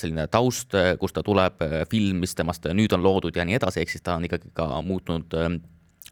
[0.00, 3.92] selline taust, kust ta tuleb, film, mis temast nüüd on loodud ja nii edasi, ehk
[3.92, 5.38] siis ta on ikkagi ka muutnud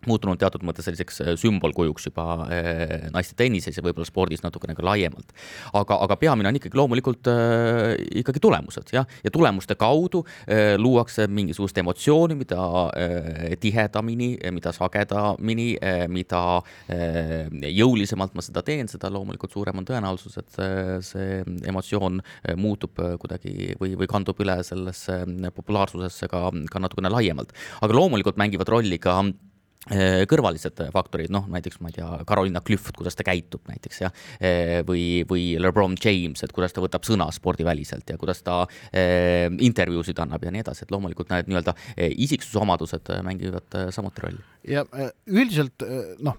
[0.08, 4.84] muutunud teatud mõttes selliseks äh, sümbolkujuks juba äh, naiste tennises ja võib-olla spordis natukene ka
[4.86, 5.34] laiemalt.
[5.76, 11.26] aga, aga peamine on ikkagi loomulikult äh, ikkagi tulemused jah, ja tulemuste kaudu äh, luuakse
[11.28, 12.60] mingisugust emotsiooni, mida
[12.96, 16.42] äh, tihedamini, mida sagedamini äh,, mida
[16.88, 22.56] äh, jõulisemalt ma seda teen, seda loomulikult suurem on tõenäosus, et see, see emotsioon äh,
[22.56, 25.22] muutub äh, kuidagi või, või kandub üle sellesse
[25.54, 27.52] populaarsusesse ka, ka natukene laiemalt.
[27.80, 29.49] aga loomulikult mängivad rolli ka Äh,
[29.88, 34.80] kõrvalised faktorid, noh näiteks ma ei tea, Carolina Klüft, kuidas ta käitub näiteks jah, äh,
[34.86, 38.62] või, või LeBron James, et kuidas ta võtab sõna spordiväliselt ja kuidas ta
[38.92, 44.49] äh, intervjuusid annab ja nii edasi, et loomulikult need nii-öelda isiksusomadused mängivad samuti rolli.
[44.68, 44.84] Ja
[45.26, 45.82] üldiselt
[46.20, 46.36] noh,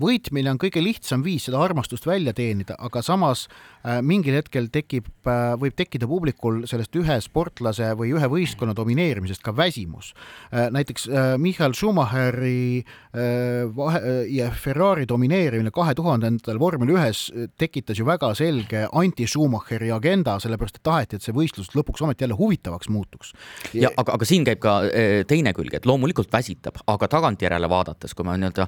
[0.00, 3.46] võitmine on kõige lihtsam viis seda armastust välja teenida, aga samas
[4.02, 5.08] mingil hetkel tekib,
[5.60, 10.12] võib tekkida publikul sellest ühe sportlase või ühe võistkonna domineerimisest ka väsimus.
[10.50, 11.06] näiteks
[11.38, 18.32] Michael Schumacheri äh, äh, ja Ferrari domineerimine kahe tuhandendatel vormel ühes äh, tekitas ju väga
[18.38, 23.32] selge anti-Schumacheri agenda, sellepärast et taheti, et see võistlus lõpuks ometi jälle huvitavaks muutuks.
[23.74, 24.78] ja aga, aga siin käib ka
[25.28, 28.66] teine külg, et loomulikult väsitab, aga tagantjärele vaadates, kui me nii-öelda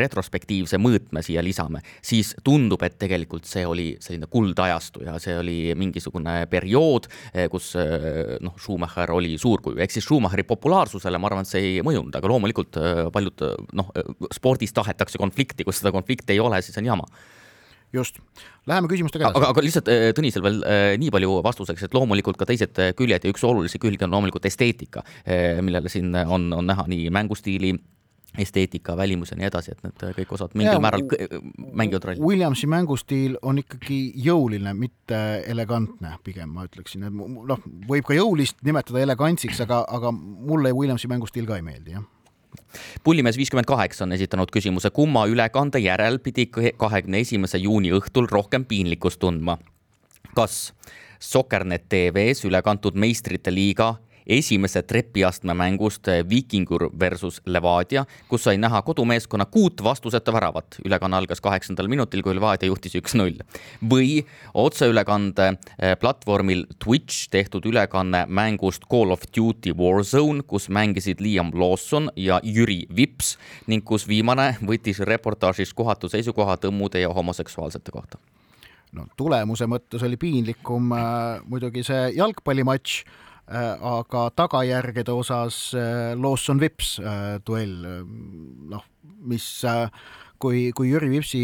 [0.00, 5.58] retrospektiivse mõõtme siia lisame, siis tundub, et tegelikult see oli selline kuldajastu ja see oli
[5.78, 7.08] mingisugune periood,
[7.52, 12.14] kus noh, Schumacher oli suurkuju, ehk siis Schumacheri populaarsusele ma arvan, et see ei mõjunud,
[12.14, 12.78] aga loomulikult
[13.12, 13.92] paljud noh,
[14.34, 17.08] spordis tahetakse konflikti, kus seda konflikti ei ole, siis on jama
[17.92, 18.18] just,
[18.68, 19.40] läheme küsimustega edasi.
[19.40, 23.34] aga, aga lihtsalt Tõnisel veel äh, nii palju vastuseks, et loomulikult ka teised küljed ja
[23.34, 25.04] üks olulisi külgi on loomulikult esteetika,
[25.62, 27.76] millele siin on, on näha nii mängustiili
[28.38, 31.04] esteetika, välimus ja nii edasi, et need kõik osad mingil ja, määral
[31.80, 32.22] mängivad rolli.
[32.22, 38.60] Williamsi mängustiil on ikkagi jõuline, mitte elegantne, pigem ma ütleksin, et noh, võib ka jõulist
[38.68, 42.06] nimetada elegantsiks, aga, aga mulle Williamsi mängustiil ka ei meeldi, jah
[43.04, 48.64] pullimees viiskümmend kaheksa on esitanud küsimuse, kumma ülekande järel pidi kahekümne esimese juuni õhtul rohkem
[48.64, 49.58] piinlikkust tundma?
[50.36, 50.72] kas
[51.18, 53.96] Sokernet tv-s üle kantud meistrite liiga
[54.28, 60.78] esimese trepiastme mängust eh, Vikingur versus Levadia, kus sai näha kodumeeskonna kuut vastuseta väravat.
[60.84, 63.40] ülekanne algas kaheksandal minutil, kui Levadia juhtis üks-null.
[63.90, 71.50] või otseülekande eh, platvormil Twitch tehtud ülekanne mängust Call of Duty Warzone, kus mängisid Liam
[71.54, 78.18] Lawson ja Jüri Vips ning kus viimane võttis reportaažis kohatu seisukoha tõmmude ja homoseksuaalsete kohta
[78.92, 83.02] no tulemuse mõttes oli piinlikum äh, muidugi see jalgpallimatš
[83.48, 88.04] aga tagajärgede osas äh, Lawson Vips äh, duell,
[88.68, 88.84] noh,
[89.24, 89.46] mis
[90.38, 91.40] kui, kui Jüri Vipsi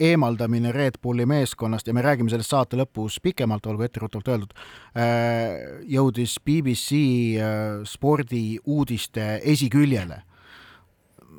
[0.00, 4.52] eemaldamine Red Bulli meeskonnast ja me räägime sellest saate lõpus pikemalt, olgu etteruttavalt öeldud,
[5.88, 7.00] jõudis BBC
[7.88, 10.20] spordiuudiste esiküljele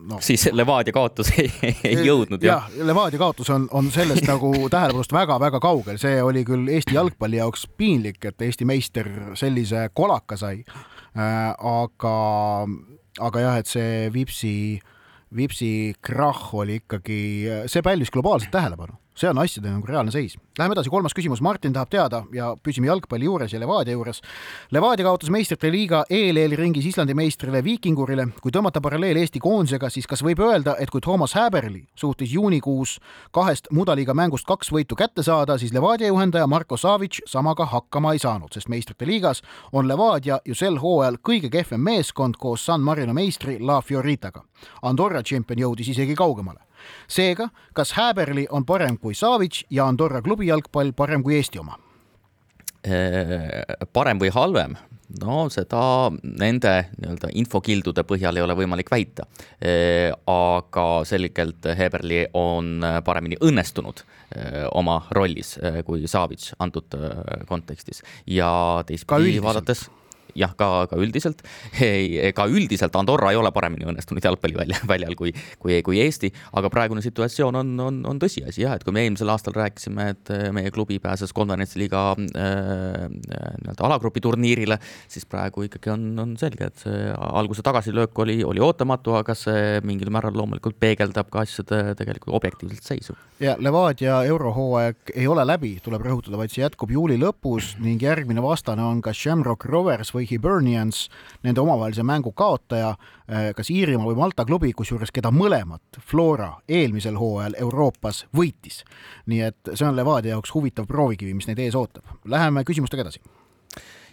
[0.10, 0.20] no..
[0.22, 1.50] siis Levadia kaotus ei,
[1.88, 2.86] ei jõudnud jah ja,?
[2.88, 7.68] Levadia kaotus on, on sellest nagu tähelepanust väga-väga kaugel, see oli küll Eesti jalgpalli jaoks
[7.78, 11.50] piinlik, et Eesti meister sellise kolaka sai äh,.
[11.58, 12.16] aga,
[13.30, 14.54] aga jah, et see Vipsi,
[15.36, 17.20] Vipsi krahh oli ikkagi,
[17.68, 20.38] see pälvis globaalset tähelepanu see on asjade nagu reaalne seis.
[20.58, 24.22] Läheme edasi, kolmas küsimus, Martin tahab teada ja püsime jalgpalli juures ja Levadia juures.
[24.72, 28.28] Levadia kaotas meistrite liiga EL-ringis Islandi meistrile Viikingurile.
[28.42, 33.00] kui tõmmata paralleel Eesti koondisega, siis kas võib öelda, et kui Toomas Häberli suutis juunikuus
[33.32, 38.20] kahest mudaliiga mängust kaks võitu kätte saada, siis Levadia juhendaja Marko Savic samaga hakkama ei
[38.20, 39.42] saanud, sest meistrite liigas
[39.74, 44.44] on Levadia ju sel hooajal kõige kehvem meeskond koos San Marino meistri La Fioritaga.
[44.82, 46.67] Andorra tšempion jõudis isegi kaugemale
[47.08, 51.78] seega, kas Häberli on parem kui Savic ja Andorra klubi jalgpall parem kui Eesti oma?
[52.88, 54.76] Äh, parem või halvem,
[55.20, 55.80] no seda
[56.24, 59.26] nende nii-öelda infokildude põhjal ei ole võimalik väita.
[59.60, 65.58] Äh, aga selgelt Heberli on paremini õnnestunud äh, oma rollis
[65.90, 66.96] kui Savic antud
[67.50, 68.50] kontekstis ja
[68.88, 69.88] teistpidi vaadates
[70.38, 71.44] jah, ka, ka üldiselt.
[72.38, 77.04] ka üldiselt Andorra ei ole paremini õnnestunud jalgpallivälja, väljal kui, kui, kui Eesti, aga praegune
[77.06, 80.72] situatsioon on, on, on tõsiasi jah, et kui me eelmisel aastal rääkisime, et äh, meie
[80.74, 84.80] klubi pääses konverentsiliiga äh, nii-öelda alagrupi turniirile,
[85.12, 89.82] siis praegu ikkagi on, on selge, et see alguse tagasilöök oli, oli ootamatu, aga see
[89.88, 93.18] mingil määral loomulikult peegeldab ka asjade tegelikult objektiivset seisu.
[93.44, 98.44] ja Levadia eurohooaeg ei ole läbi, tuleb rõhutada, vaid see jätkub juuli lõpus ning järgmine
[98.44, 101.08] vastane on kas Shamrock Rovers või Hibernians,
[101.44, 102.96] nende omavahelise mängu kaotaja,
[103.28, 108.84] eh, kas Iirimaa või Malta klubi, kusjuures keda mõlemat Flora eelmisel hooajal Euroopas võitis.
[109.26, 112.04] nii et see on Levadia jaoks huvitav proovikivi, mis neid ees ootab.
[112.26, 113.20] Läheme küsimustega edasi.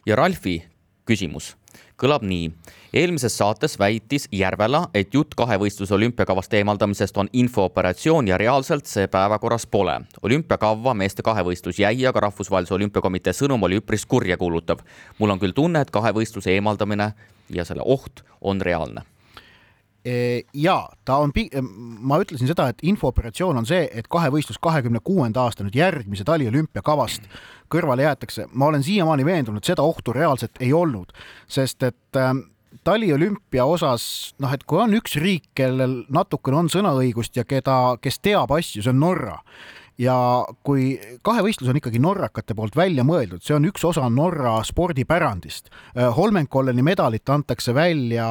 [0.07, 0.74] ja Ralfi
[1.05, 1.55] küsimus
[2.01, 2.51] kõlab nii.
[2.93, 9.67] eelmises saates väitis Järvela, et jutt kahevõistluse olümpiakavast eemaldamisest on infooperatsioon ja reaalselt see päevakorras
[9.67, 10.01] pole.
[10.23, 14.79] olümpiakavva meeste kahevõistlus jäi, aga Rahvusvahelise Olümpiakomitee sõnum oli üpris kurjakuulutav.
[15.19, 17.13] mul on küll tunne, et kahevõistluse eemaldamine
[17.51, 19.14] ja selle oht on reaalne
[20.55, 21.33] ja ta on,
[22.05, 27.29] ma ütlesin seda, et infooperatsioon on see, et kahevõistlus kahekümne kuuenda aasta nüüd järgmise taliolümpiakavast
[27.73, 28.47] kõrvale jäetakse.
[28.53, 31.13] ma olen siiamaani veendunud, seda ohtu reaalselt ei olnud,
[31.49, 32.35] sest et äh,
[32.85, 38.21] taliolümpia osas noh, et kui on üks riik, kellel natukene on sõnaõigust ja keda, kes
[38.21, 39.39] teab asju, see on Norra
[40.01, 40.17] ja
[40.67, 45.71] kui kahevõistlus on ikkagi norrakate poolt välja mõeldud, see on üks osa Norra spordipärandist.
[45.95, 48.27] Äh, Holmenkolleni medalit antakse välja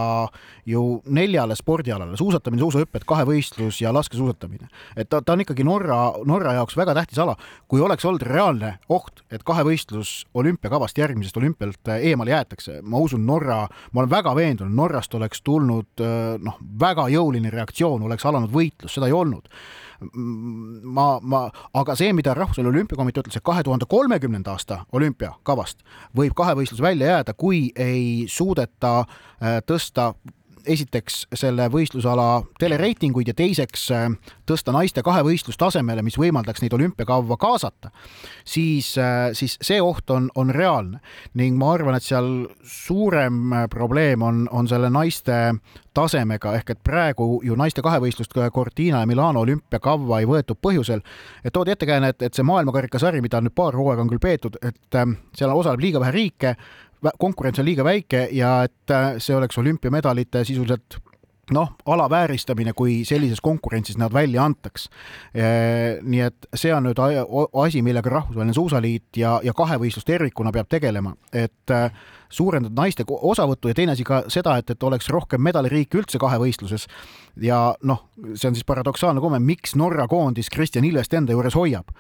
[0.67, 4.67] ju neljale spordialale, suusatamine, suusahüpped, kahevõistlus ja laskesuusatamine.
[4.95, 7.35] et ta, ta on ikkagi Norra, Norra jaoks väga tähtis ala.
[7.67, 13.25] kui oleks olnud reaalne oht, et kahevõistlus olümpiakavast järgmisest olümpialt äh, eemale jäetakse, ma usun,
[13.25, 18.51] Norra, ma olen väga veendunud, Norrast oleks tulnud äh, noh, väga jõuline reaktsioon, oleks alanud
[18.51, 19.47] võitlus, seda ei olnud
[20.13, 25.83] ma, ma, aga see, mida Rahvusvaheline Olümpiakomitee ütles, et kahe tuhande kolmekümnenda aasta olümpiakavast
[26.17, 30.13] võib kahevõistlus välja jääda, kui ei suudeta äh, tõsta
[30.65, 34.07] esiteks selle võistlusala telereitinguid ja teiseks äh,
[34.49, 37.91] tõsta naiste kahevõistlust tasemele, mis võimaldaks neid olümpiakavva kaasata,
[38.45, 41.01] siis, äh, siis see oht on, on reaalne.
[41.39, 42.29] Ning ma arvan, et seal
[42.63, 45.39] suurem äh, probleem on, on selle naiste
[45.93, 51.03] tasemega, ehk et praegu ju naiste kahevõistlust Cortina ja Milano olümpiakavva ei võetud põhjusel,
[51.43, 54.97] et toodi ettekääne, et, et see maailmakarikasari, mida nüüd paar hooaega on küll peetud, et
[55.37, 56.55] seal osaleb liiga vähe riike,
[57.19, 60.99] konkurents on liiga väike ja et äh, see oleks olümpiamedalite sisuliselt
[61.51, 64.89] noh, alavääristamine, kui sellises konkurentsis nad välja antaks.
[66.01, 66.99] nii et see on nüüd
[67.63, 71.91] asi, millega Rahvusvaheline Suusaliit ja, ja kahevõistlus tervikuna peab tegelema, et äh,
[72.29, 76.87] suurendada naiste osavõttu ja teine asi ka seda, et, et oleks rohkem medaliriike üldse kahevõistluses.
[77.41, 81.91] ja noh, see on siis paradoksaalne komme, miks Norra koondis Kristjan Ilvest enda juures hoiab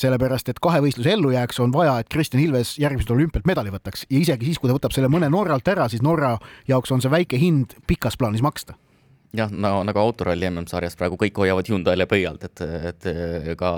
[0.00, 4.06] sellepärast et kahevõistluse ellu jääks, on vaja, et Kristjan Ilves järgmisel olümpialt medali võtaks.
[4.10, 6.36] Ja isegi siis, kui ta võtab selle mõne Norralt ära, siis Norra
[6.68, 8.78] jaoks on see väike hind pikas plaanis maksta
[9.34, 13.08] jah, no nagu autoralli MM-sarjas praegu kõik hoiavad Hyundai'le pöialt, et, et
[13.58, 13.70] ka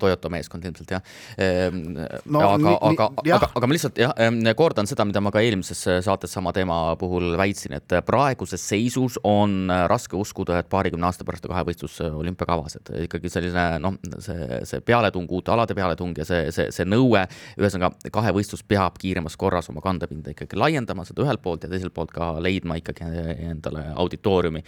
[0.00, 1.02] Toyota meeskond ilmselt jah
[1.40, 1.80] ehm,
[2.26, 2.42] no,.
[2.42, 6.34] aga, aga, aga, aga ma lihtsalt jah, ehm, kordan seda, mida ma ka eelmises saates
[6.34, 11.54] sama teema puhul väitsin, et praeguses seisus on raske uskuda, et paarikümne aasta pärast on
[11.54, 16.68] kahevõistlus olümpiakavas, et ikkagi selline noh, see, see pealetung, uute alade pealetung ja see, see,
[16.74, 17.24] see nõue,
[17.58, 22.12] ühesõnaga kahevõistlus peab kiiremas korras oma kandepinda ikkagi laiendama, seda ühelt poolt ja teiselt poolt
[22.14, 23.08] ka leidma ikkagi
[23.48, 24.64] endale auditooriumi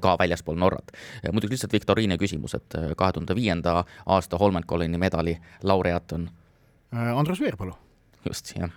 [0.00, 0.92] ka väljaspool Norrat.
[1.32, 6.30] muidugi lihtsalt viktoriini küsimus, et äh, kahe tuhande viienda aasta Holmenkollini medali laureaat on?
[6.94, 7.74] Äh, Andrus Veerpalu
[8.26, 8.70] just, jah.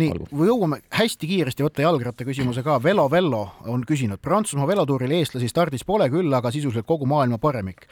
[0.00, 2.78] nii, jõuame hästi kiiresti võtta jalgratta küsimuse ka.
[2.82, 7.88] Velo Vello on küsinud, Prantsusmaa velotuuril eestlasi stardis pole küll, aga sisuliselt kogu maailma paremik.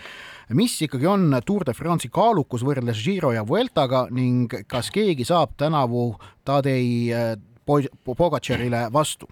[0.49, 5.57] mis ikkagi on Tour de France'i kaalukus võrreldes Giro ja Vueltaga ning kas keegi saab
[5.57, 9.29] tänavu Tadei äh, Pogacarile vastu?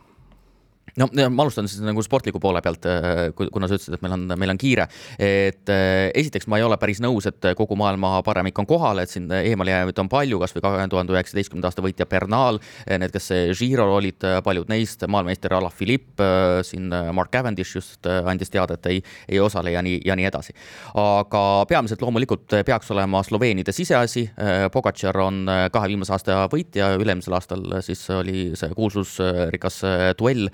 [0.98, 4.26] No ma alustan siis nagu sportliku poole pealt, äh, kuna sa ütlesid, et meil on,
[4.40, 4.86] meil on kiire.
[5.18, 9.12] et äh, esiteks ma ei ole päris nõus, et kogu maailma paremik on kohal, et
[9.12, 12.60] siin eemaljääjaid on palju, kasvõi kahe tuhande üheksateistkümnenda aasta võitja Bernal,
[12.90, 18.76] need, kes Giro'l olid, paljud neist, maailmameister Alaphilippe, äh, siin Mark Cavendish just andis teada,
[18.78, 20.54] et ei, ei osale ja nii, ja nii edasi.
[20.98, 24.26] aga peamiselt loomulikult peaks olema Sloveenide siseasi,
[24.72, 29.80] Pogacar on kahe viimase aasta võitja, üle-eelmisel aastal siis oli see kuulsusrikas
[30.18, 30.48] duell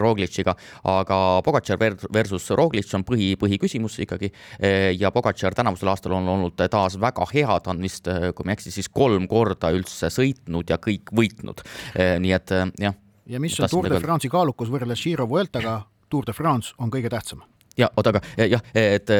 [0.00, 0.54] Roglic'iga,
[0.84, 1.80] aga Pogacar
[2.12, 4.32] versus Roglic on põhi, põhiküsimus ikkagi.
[4.58, 8.46] Eh, ja Pogacar tänavusel aastal on olnud taas väga hea, ta on vist, eh, kui
[8.46, 11.62] ma ei eksi, siis kolm korda üldse sõitnud ja kõik võitnud.
[11.98, 12.50] nii et
[12.80, 12.94] jah.
[13.26, 17.10] ja mis on Tour de France'i kaalukus võrreldes Giro Vueltaga, Tour de France on kõige
[17.10, 17.42] tähtsam
[17.78, 19.10] ja oota, aga jah, et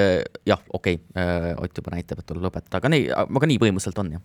[0.46, 4.12] jah, okei okay,, Ott juba näitab, et tuleb lõpetada, aga nii, aga nii põhimõtteliselt on
[4.18, 4.22] jah.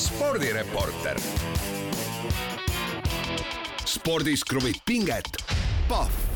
[0.00, 1.18] spordireporter
[3.90, 5.26] spordis kruvib pinget,
[5.88, 6.26] Pahv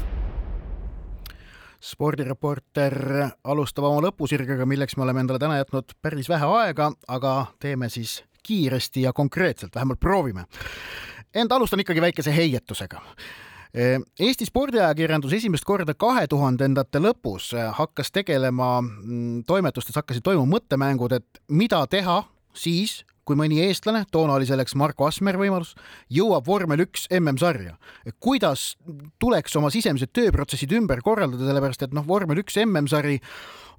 [1.85, 2.95] spordireporter
[3.45, 8.23] alustab oma lõpusirgega, milleks me oleme endale täna jätnud päris vähe aega, aga teeme siis
[8.45, 10.47] kiiresti ja konkreetselt, vähemalt proovime.
[11.35, 13.03] ent alustan ikkagi väikese heietusega.
[14.21, 21.43] Eesti spordiajakirjandus esimest korda kahe tuhandendate lõpus hakkas tegelema, mm, toimetustes hakkasid toimuma mõttemängud, et
[21.49, 22.23] mida teha
[22.55, 25.75] siis, kui mõni eestlane, toona oli selleks Marko Asmer võimalus,
[26.13, 27.77] jõuab vormel üks MM-sarja.
[28.21, 28.75] kuidas
[29.19, 33.21] tuleks oma sisemised tööprotsessid ümber korraldada, sellepärast et noh, vormel üks MM-sari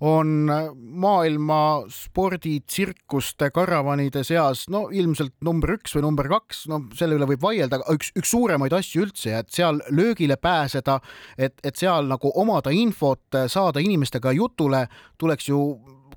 [0.04, 7.30] on maailma sporditsirkuste karavanide seas no ilmselt number üks või number kaks, no selle üle
[7.30, 11.00] võib vaielda, aga üks, üks suuremaid asju üldse ja et seal löögile pääseda,
[11.38, 14.86] et, et seal nagu omada infot, saada inimestega jutule,
[15.22, 15.62] tuleks ju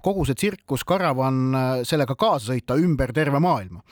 [0.05, 3.83] kogu see tsirkus, karavan, äh, sellega kaasa sõita ümber terve maailma.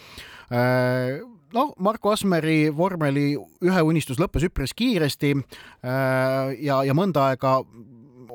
[1.57, 3.31] Noh, Marko Asmeri vormeli
[3.65, 7.61] ühe unistus lõppes üpris kiiresti äh, ja, ja mõnda aega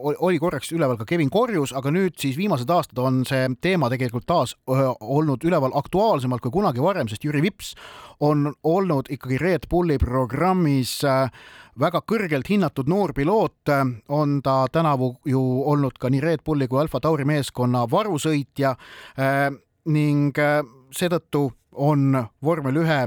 [0.01, 4.25] oli korraks üleval ka Kevin Korjus, aga nüüd siis viimased aastad on see teema tegelikult
[4.29, 7.73] taas olnud üleval aktuaalsemalt kui kunagi varem, sest Jüri Vips
[8.21, 11.31] on olnud ikkagi Red Bulli programmis äh,
[11.79, 13.71] väga kõrgelt hinnatud noor piloot,
[14.09, 15.41] on ta tänavu ju
[15.71, 19.47] olnud ka nii Red Bulli kui Alfa Tauri meeskonna varusõitja äh,
[19.85, 23.01] ning äh, seetõttu on vormel ühe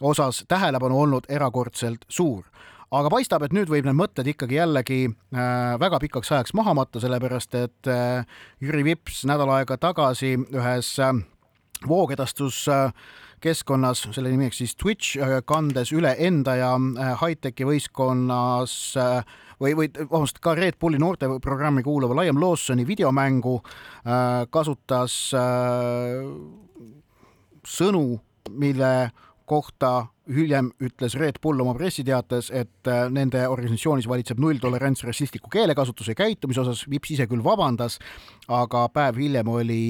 [0.00, 2.46] osas tähelepanu olnud erakordselt suur
[2.94, 7.00] aga paistab, et nüüd võib need mõtted ikkagi jällegi äh, väga pikaks ajaks maha matta,
[7.02, 8.24] sellepärast et äh,
[8.64, 11.12] Jüri Vips nädal aega tagasi ühes äh,
[11.88, 12.64] voogedastus
[13.38, 15.14] keskkonnas, selle nimeks siis Twitch,
[15.46, 16.72] kandes üle enda ja
[17.20, 18.72] Hightechi võistkonnas
[19.62, 23.60] või, või vabandust, ka Red Bulli noorteprogrammi kuuluva Liam Lawsoni videomängu
[24.50, 25.14] kasutas
[27.62, 28.02] sõnu,
[28.50, 28.92] mille
[29.48, 36.12] kohta hiljem ütles Red Bull oma pressiteates, et äh, nende organisatsioonis valitseb nulltolerants rassistliku keelekasutuse
[36.12, 37.98] ja käitumise osas, Vips ise küll vabandas,
[38.52, 39.80] aga päev hiljem oli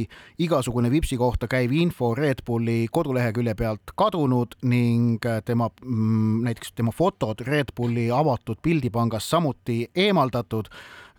[0.42, 6.72] igasugune Vipsi kohta käiv info Red Bulli kodulehekülje pealt kadunud ning äh, tema, mm, näiteks
[6.78, 10.70] tema fotod Red Bulli avatud pildipangast samuti eemaldatud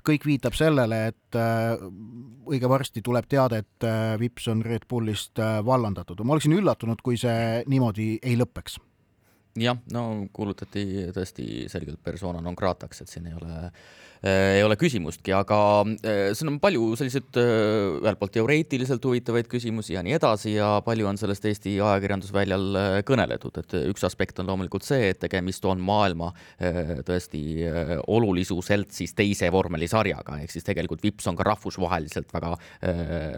[0.06, 1.80] kõik viitab sellele, et äh,
[2.50, 3.88] õige varsti tuleb teade, et
[4.20, 6.24] Vips on Red Bullist vallandatud.
[6.26, 8.80] ma oleksin üllatunud, kui see niimoodi ei lõpeks
[9.60, 14.64] jah, no kuulutati tõesti selgelt persona non grata'ks, et siin ei ole äh, Äh, ei
[14.66, 15.58] ole küsimustki, aga
[16.04, 20.74] äh, siin on palju selliseid äh, ühelt poolt teoreetiliselt huvitavaid küsimusi ja nii edasi ja
[20.84, 22.66] palju on sellest Eesti ajakirjandusväljal
[23.08, 26.34] kõneletud, et üks aspekt on loomulikult see, et tegemist on maailma
[27.08, 27.42] tõesti
[28.12, 32.52] olulisuselt siis teise vormelisarjaga, ehk siis tegelikult Vips on ka rahvusvaheliselt väga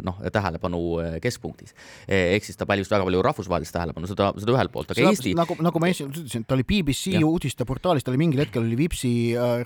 [0.05, 0.81] noh, tähelepanu
[1.21, 1.75] keskpunktis.
[2.07, 5.35] ehk siis ta pälvis väga palju rahvusvahelist tähelepanu, seda, seda ühelt poolt, aga seda, Eesti
[5.37, 9.13] nagu, nagu ma ütlesin, ta oli BBC uudisteportaalis, ta oli mingil hetkel oli Vipsi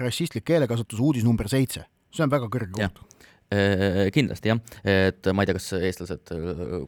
[0.02, 3.15] rassistlik keelekasutus uudis number seitse, see on väga kõrge koht
[4.16, 6.32] kindlasti jah, et ma ei tea, kas eestlased,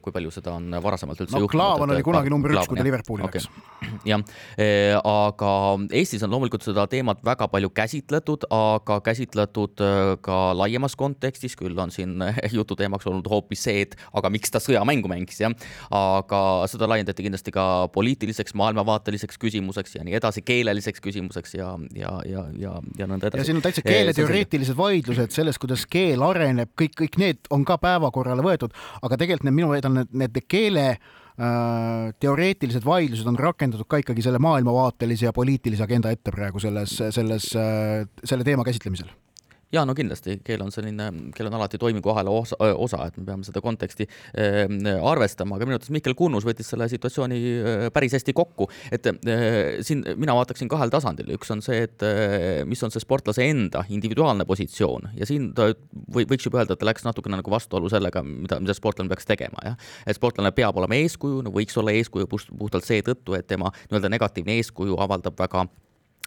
[0.02, 1.54] kui palju seda on varasemalt üldse no, juhtunud.
[1.54, 3.44] Klaavan oli kunagi number üks, kui ta Liverpooli okay.
[3.44, 3.46] läks.
[4.10, 4.24] jah,
[4.58, 5.52] äh, aga
[5.94, 11.78] Eestis on loomulikult seda teemat väga palju käsitletud, aga käsitletud äh, ka laiemas kontekstis, küll
[11.78, 12.18] on siin
[12.58, 15.54] jututeemaks olnud hoopis see, et aga miks ta sõjamängu mängis, jah.
[15.94, 22.18] aga seda laiendati kindlasti ka poliitiliseks, maailmavaateliseks küsimuseks ja nii edasi, keeleliseks küsimuseks ja, ja,
[22.26, 23.44] ja, ja, ja nõnda edasi.
[23.44, 27.64] ja siin on täitsa keeleteoreetilised vaidlused sellest, kuidas keel areneb areneb, kõik, kõik need on
[27.68, 33.38] ka päevakorrale võetud, aga tegelikult need minu väidan, need, need keele äh, teoreetilised vaidlused on
[33.38, 38.66] rakendatud ka ikkagi selle maailmavaatelise ja poliitilise agenda ette praegu selles, selles, äh, selle teema
[38.66, 39.12] käsitlemisel
[39.74, 43.44] jaa, no kindlasti, keel on selline, keel on alati toiminguahela osa, osa, et me peame
[43.44, 44.64] seda konteksti äh,
[44.96, 49.80] arvestama, aga minu arvates Mihkel Kunnus võttis selle situatsiooni äh, päris hästi kokku, et äh,
[49.84, 53.84] siin mina vaataksin kahel tasandil, üks on see, et äh, mis on see sportlase enda
[53.92, 55.10] individuaalne positsioon.
[55.18, 55.68] Ja siin ta
[56.14, 59.28] või võiks juba öelda, et ta läks natukene nagu vastuollu sellega, mida, mida sportlane peaks
[59.28, 59.76] tegema, jah.
[60.08, 64.56] et sportlane peab olema eeskuju, no võiks olla eeskuju puhtalt seetõttu, et tema nii-öelda negatiivne
[64.62, 65.66] eeskuju avaldab väga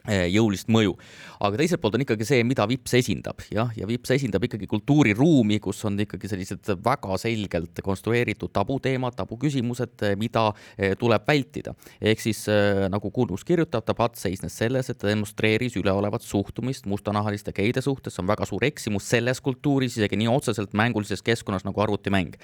[0.07, 0.95] jõulist mõju.
[1.41, 5.59] aga teiselt poolt on ikkagi see, mida Vips esindab, jah, ja Vips esindab ikkagi kultuuriruumi,
[5.61, 10.47] kus on ikkagi sellised väga selgelt konstrueeritud tabuteemad, tabuküsimused, eh, mida
[10.77, 11.75] eh, tuleb vältida.
[12.01, 12.45] ehk siis
[12.89, 18.15] nagu Kuulus kirjutab, ta patt seisnes selles, et ta demonstreeris üleolevat suhtumist mustanahaliste geide suhtes,
[18.15, 22.37] see on väga suur eksimus selles kultuuris, isegi nii otseselt mängulises keskkonnas nagu arvutimäng.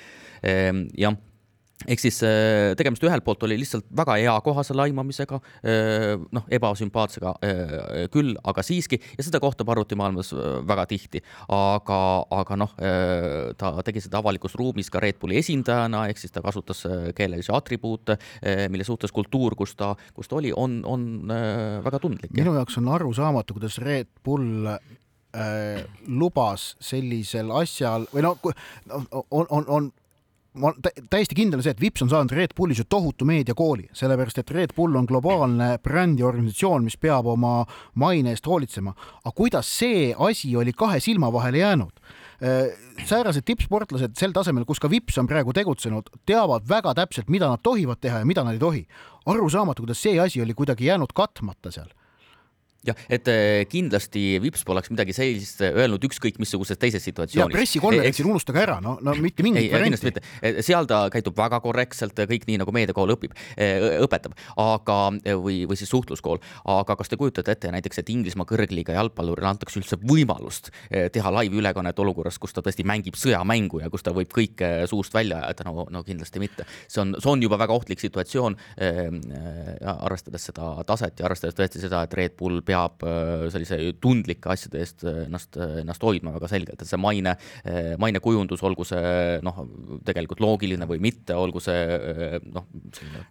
[0.44, 1.18] Ehm, jah
[1.86, 8.08] ehk siis äh, tegemist ühelt poolt oli lihtsalt väga eakohase laimamisega, äh, noh, ebasümpaatsega äh,
[8.14, 10.34] küll, aga siiski, ja seda kohtab arvutimaailmas
[10.68, 11.22] väga tihti.
[11.54, 12.00] aga,
[12.34, 12.74] aga noh,
[13.58, 16.84] ta tegi seda avalikus ruumis ka Red Bulli esindajana, ehk siis ta kasutas
[17.18, 18.18] keelelisi atribuute,
[18.72, 21.08] mille suhtes kultuur, kus ta, kus ta oli, on, on
[21.86, 22.34] väga tundlik.
[22.38, 24.68] minu jaoks on arusaamatu, kuidas Red Bull
[25.38, 28.36] äh, lubas sellisel asjal või no
[29.30, 29.92] on, on, on
[30.58, 30.72] ma
[31.10, 34.74] täiesti kindel see, et Vips on saanud Red Bullis ju tohutu meediakooli, sellepärast et Red
[34.78, 37.60] Bull on globaalne brändiorganisatsioon, mis peab oma
[37.96, 38.94] maine eest hoolitsema.
[39.24, 42.02] aga kuidas see asi oli kahe silma vahele jäänud?
[42.38, 42.74] Äh,
[43.06, 47.64] säärased tippsportlased sel tasemel, kus ka Vips on praegu tegutsenud, teavad väga täpselt, mida nad
[47.64, 48.88] tohivad teha ja mida nad ei tohi.
[49.26, 51.90] arusaamatu, kuidas see asi oli kuidagi jäänud katmata seal
[52.92, 57.56] jah, et äh, kindlasti Vips poleks midagi sellist äh, öelnud ükskõik missuguses teises situatsioonis.
[57.56, 60.24] pressikonverentsil unustage ära, no, no mitte mingit varianti.
[60.66, 65.00] seal ta käitub väga korrektselt, kõik nii nagu meediakool õpib, äh, õpetab, aga
[65.42, 66.42] või, või siis suhtluskool,
[66.78, 72.00] aga kas te kujutate ette näiteks, et Inglismaa kõrgliiga jalgpallurile antakse üldse võimalust teha laivülekannet
[72.00, 75.86] olukorras, kus ta tõesti mängib sõjamängu ja kus ta võib kõike suust välja ajada, no,
[75.92, 76.66] no kindlasti mitte.
[76.88, 79.08] see on, see on juba väga ohtlik situatsioon äh,,
[79.98, 84.52] arvestades seda taset ja arvestades tõesti seda, et Red Bull peab peab äh, sellise tundlike
[84.52, 87.36] asjade eest äh, ennast, äh, ennast hoidma väga selgelt, et see maine,
[88.02, 89.62] mainekujundus, olgu see noh,
[90.08, 92.68] tegelikult loogiline või mitte, olgu see noh,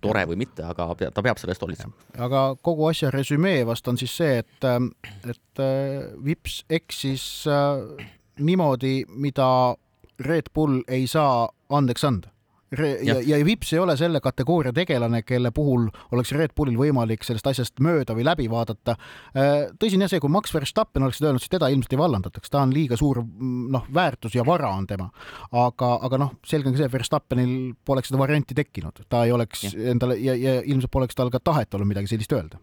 [0.03, 2.07] tore või mitte, aga ta peab selle eest hoolitsema.
[2.26, 4.68] aga kogu asja resümee vast on siis see, et,
[5.30, 5.64] et
[6.26, 7.24] Vips eksis
[8.36, 9.49] niimoodi, mida
[10.26, 12.36] Red Bull ei saa andeks anda
[12.75, 17.47] ja, ja, Vips ei ole selle kategooria tegelane, kelle puhul oleks Red Bullil võimalik sellest
[17.47, 18.97] asjast mööda või läbi vaadata.
[19.37, 22.75] Äh, tõsine see, kui Max Verstappen oleks öelnud, siis teda ilmselt ei vallandataks, ta on
[22.75, 25.11] liiga suur mm, noh, väärtus ja vara on tema.
[25.53, 27.53] aga, aga noh, selge on ka see, Verstappenil
[27.87, 29.75] poleks seda varianti tekkinud, ta ei oleks ja.
[29.93, 32.62] endale ja, ja ilmselt poleks tal ka tahet olnud midagi sellist öelda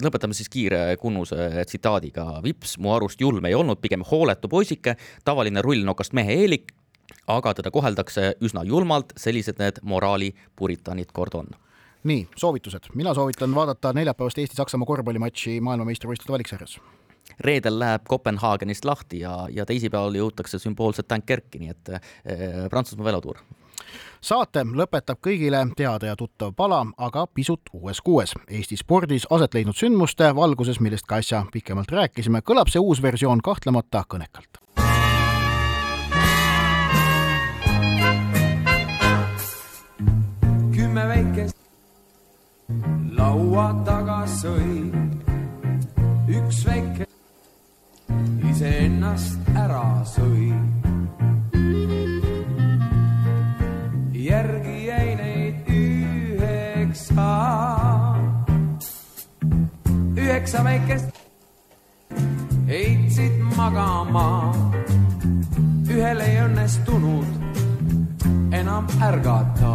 [0.00, 2.38] lõpetame siis kiire Kunnuse tsitaadiga.
[2.44, 4.94] Vips mu arust julm ei olnud, pigem hooletu poisike,
[5.28, 6.72] tavaline rullnokast mehe eelik,
[7.26, 11.52] aga teda koheldakse üsna julmalt, sellised need moraali puritanid kord on
[12.04, 16.78] nii, soovitused, mina soovitan vaadata neljapäevast Eesti-Saksamaa korvpallimatši maailmameistrivõistluste valiksarjas
[17.40, 23.40] reedel läheb Kopenhaagenist lahti ja, ja teisipäeval jõutakse sümboolselt Dunkerki, nii et eh, Prantsusmaa velotuur.
[24.20, 28.34] saate lõpetab kõigile teada ja tuttav pala, aga pisut uues kuues.
[28.48, 33.40] Eesti spordis aset leidnud sündmuste valguses, millest ka äsja pikemalt rääkisime, kõlab see uus versioon
[33.40, 34.59] kahtlemata kõnekalt.
[43.18, 44.90] Laua taga sõi
[46.30, 47.06] üks väike
[48.50, 50.50] iseennast ära sõi.
[54.30, 57.30] järgi jäi neid üheksa,
[60.16, 61.20] üheksa väikest
[62.70, 64.28] heitsid magama.
[65.90, 67.28] ühel ei õnnestunud
[68.54, 69.74] enam ärgata.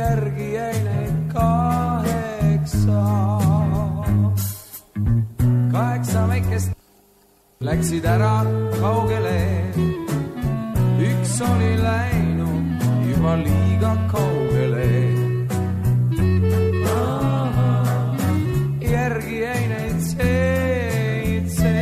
[0.00, 3.02] Järgi jäi neid kaheksa.
[5.72, 6.70] kaheksa väikest
[7.68, 8.36] läksid ära
[8.80, 9.40] kaugele.
[11.08, 12.64] üks oli läinud
[13.10, 14.90] juba liiga kaugele
[18.94, 21.74] järgi jäi neid seitse.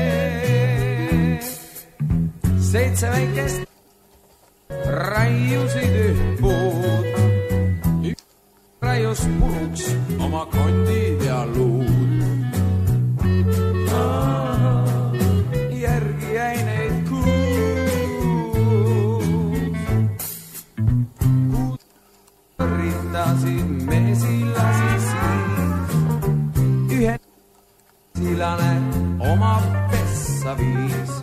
[2.73, 3.61] seitse väikest
[4.89, 6.59] raiusid ühtpuud.
[6.59, 6.68] üks
[9.09, 9.85] raius puruks
[10.21, 12.21] oma kondid ja luud.
[15.81, 17.29] järgi jäi neid kuus.
[21.51, 21.81] kuus
[22.77, 25.53] rindasid mesilasi siin
[26.99, 27.15] ühe
[28.19, 28.73] silane
[29.33, 29.55] oma
[29.91, 31.18] pessa viis.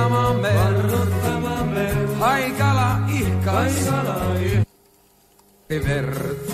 [0.00, 2.88] Tamamel, Haikala
[3.18, 3.76] ihkas,
[5.68, 6.49] Haikala.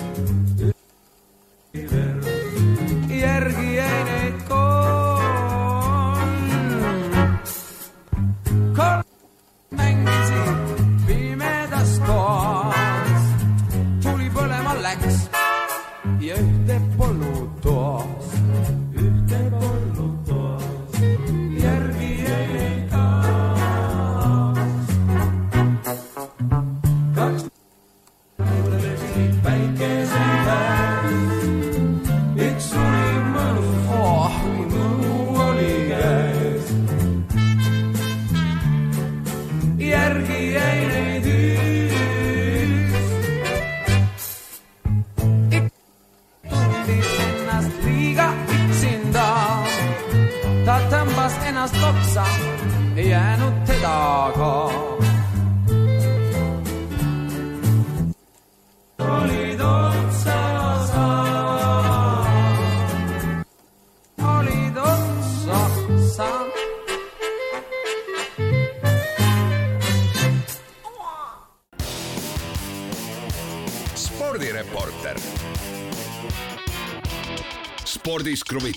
[78.27, 78.27] Spordireporter.
[78.27, 78.76] spordis kruvib pinget,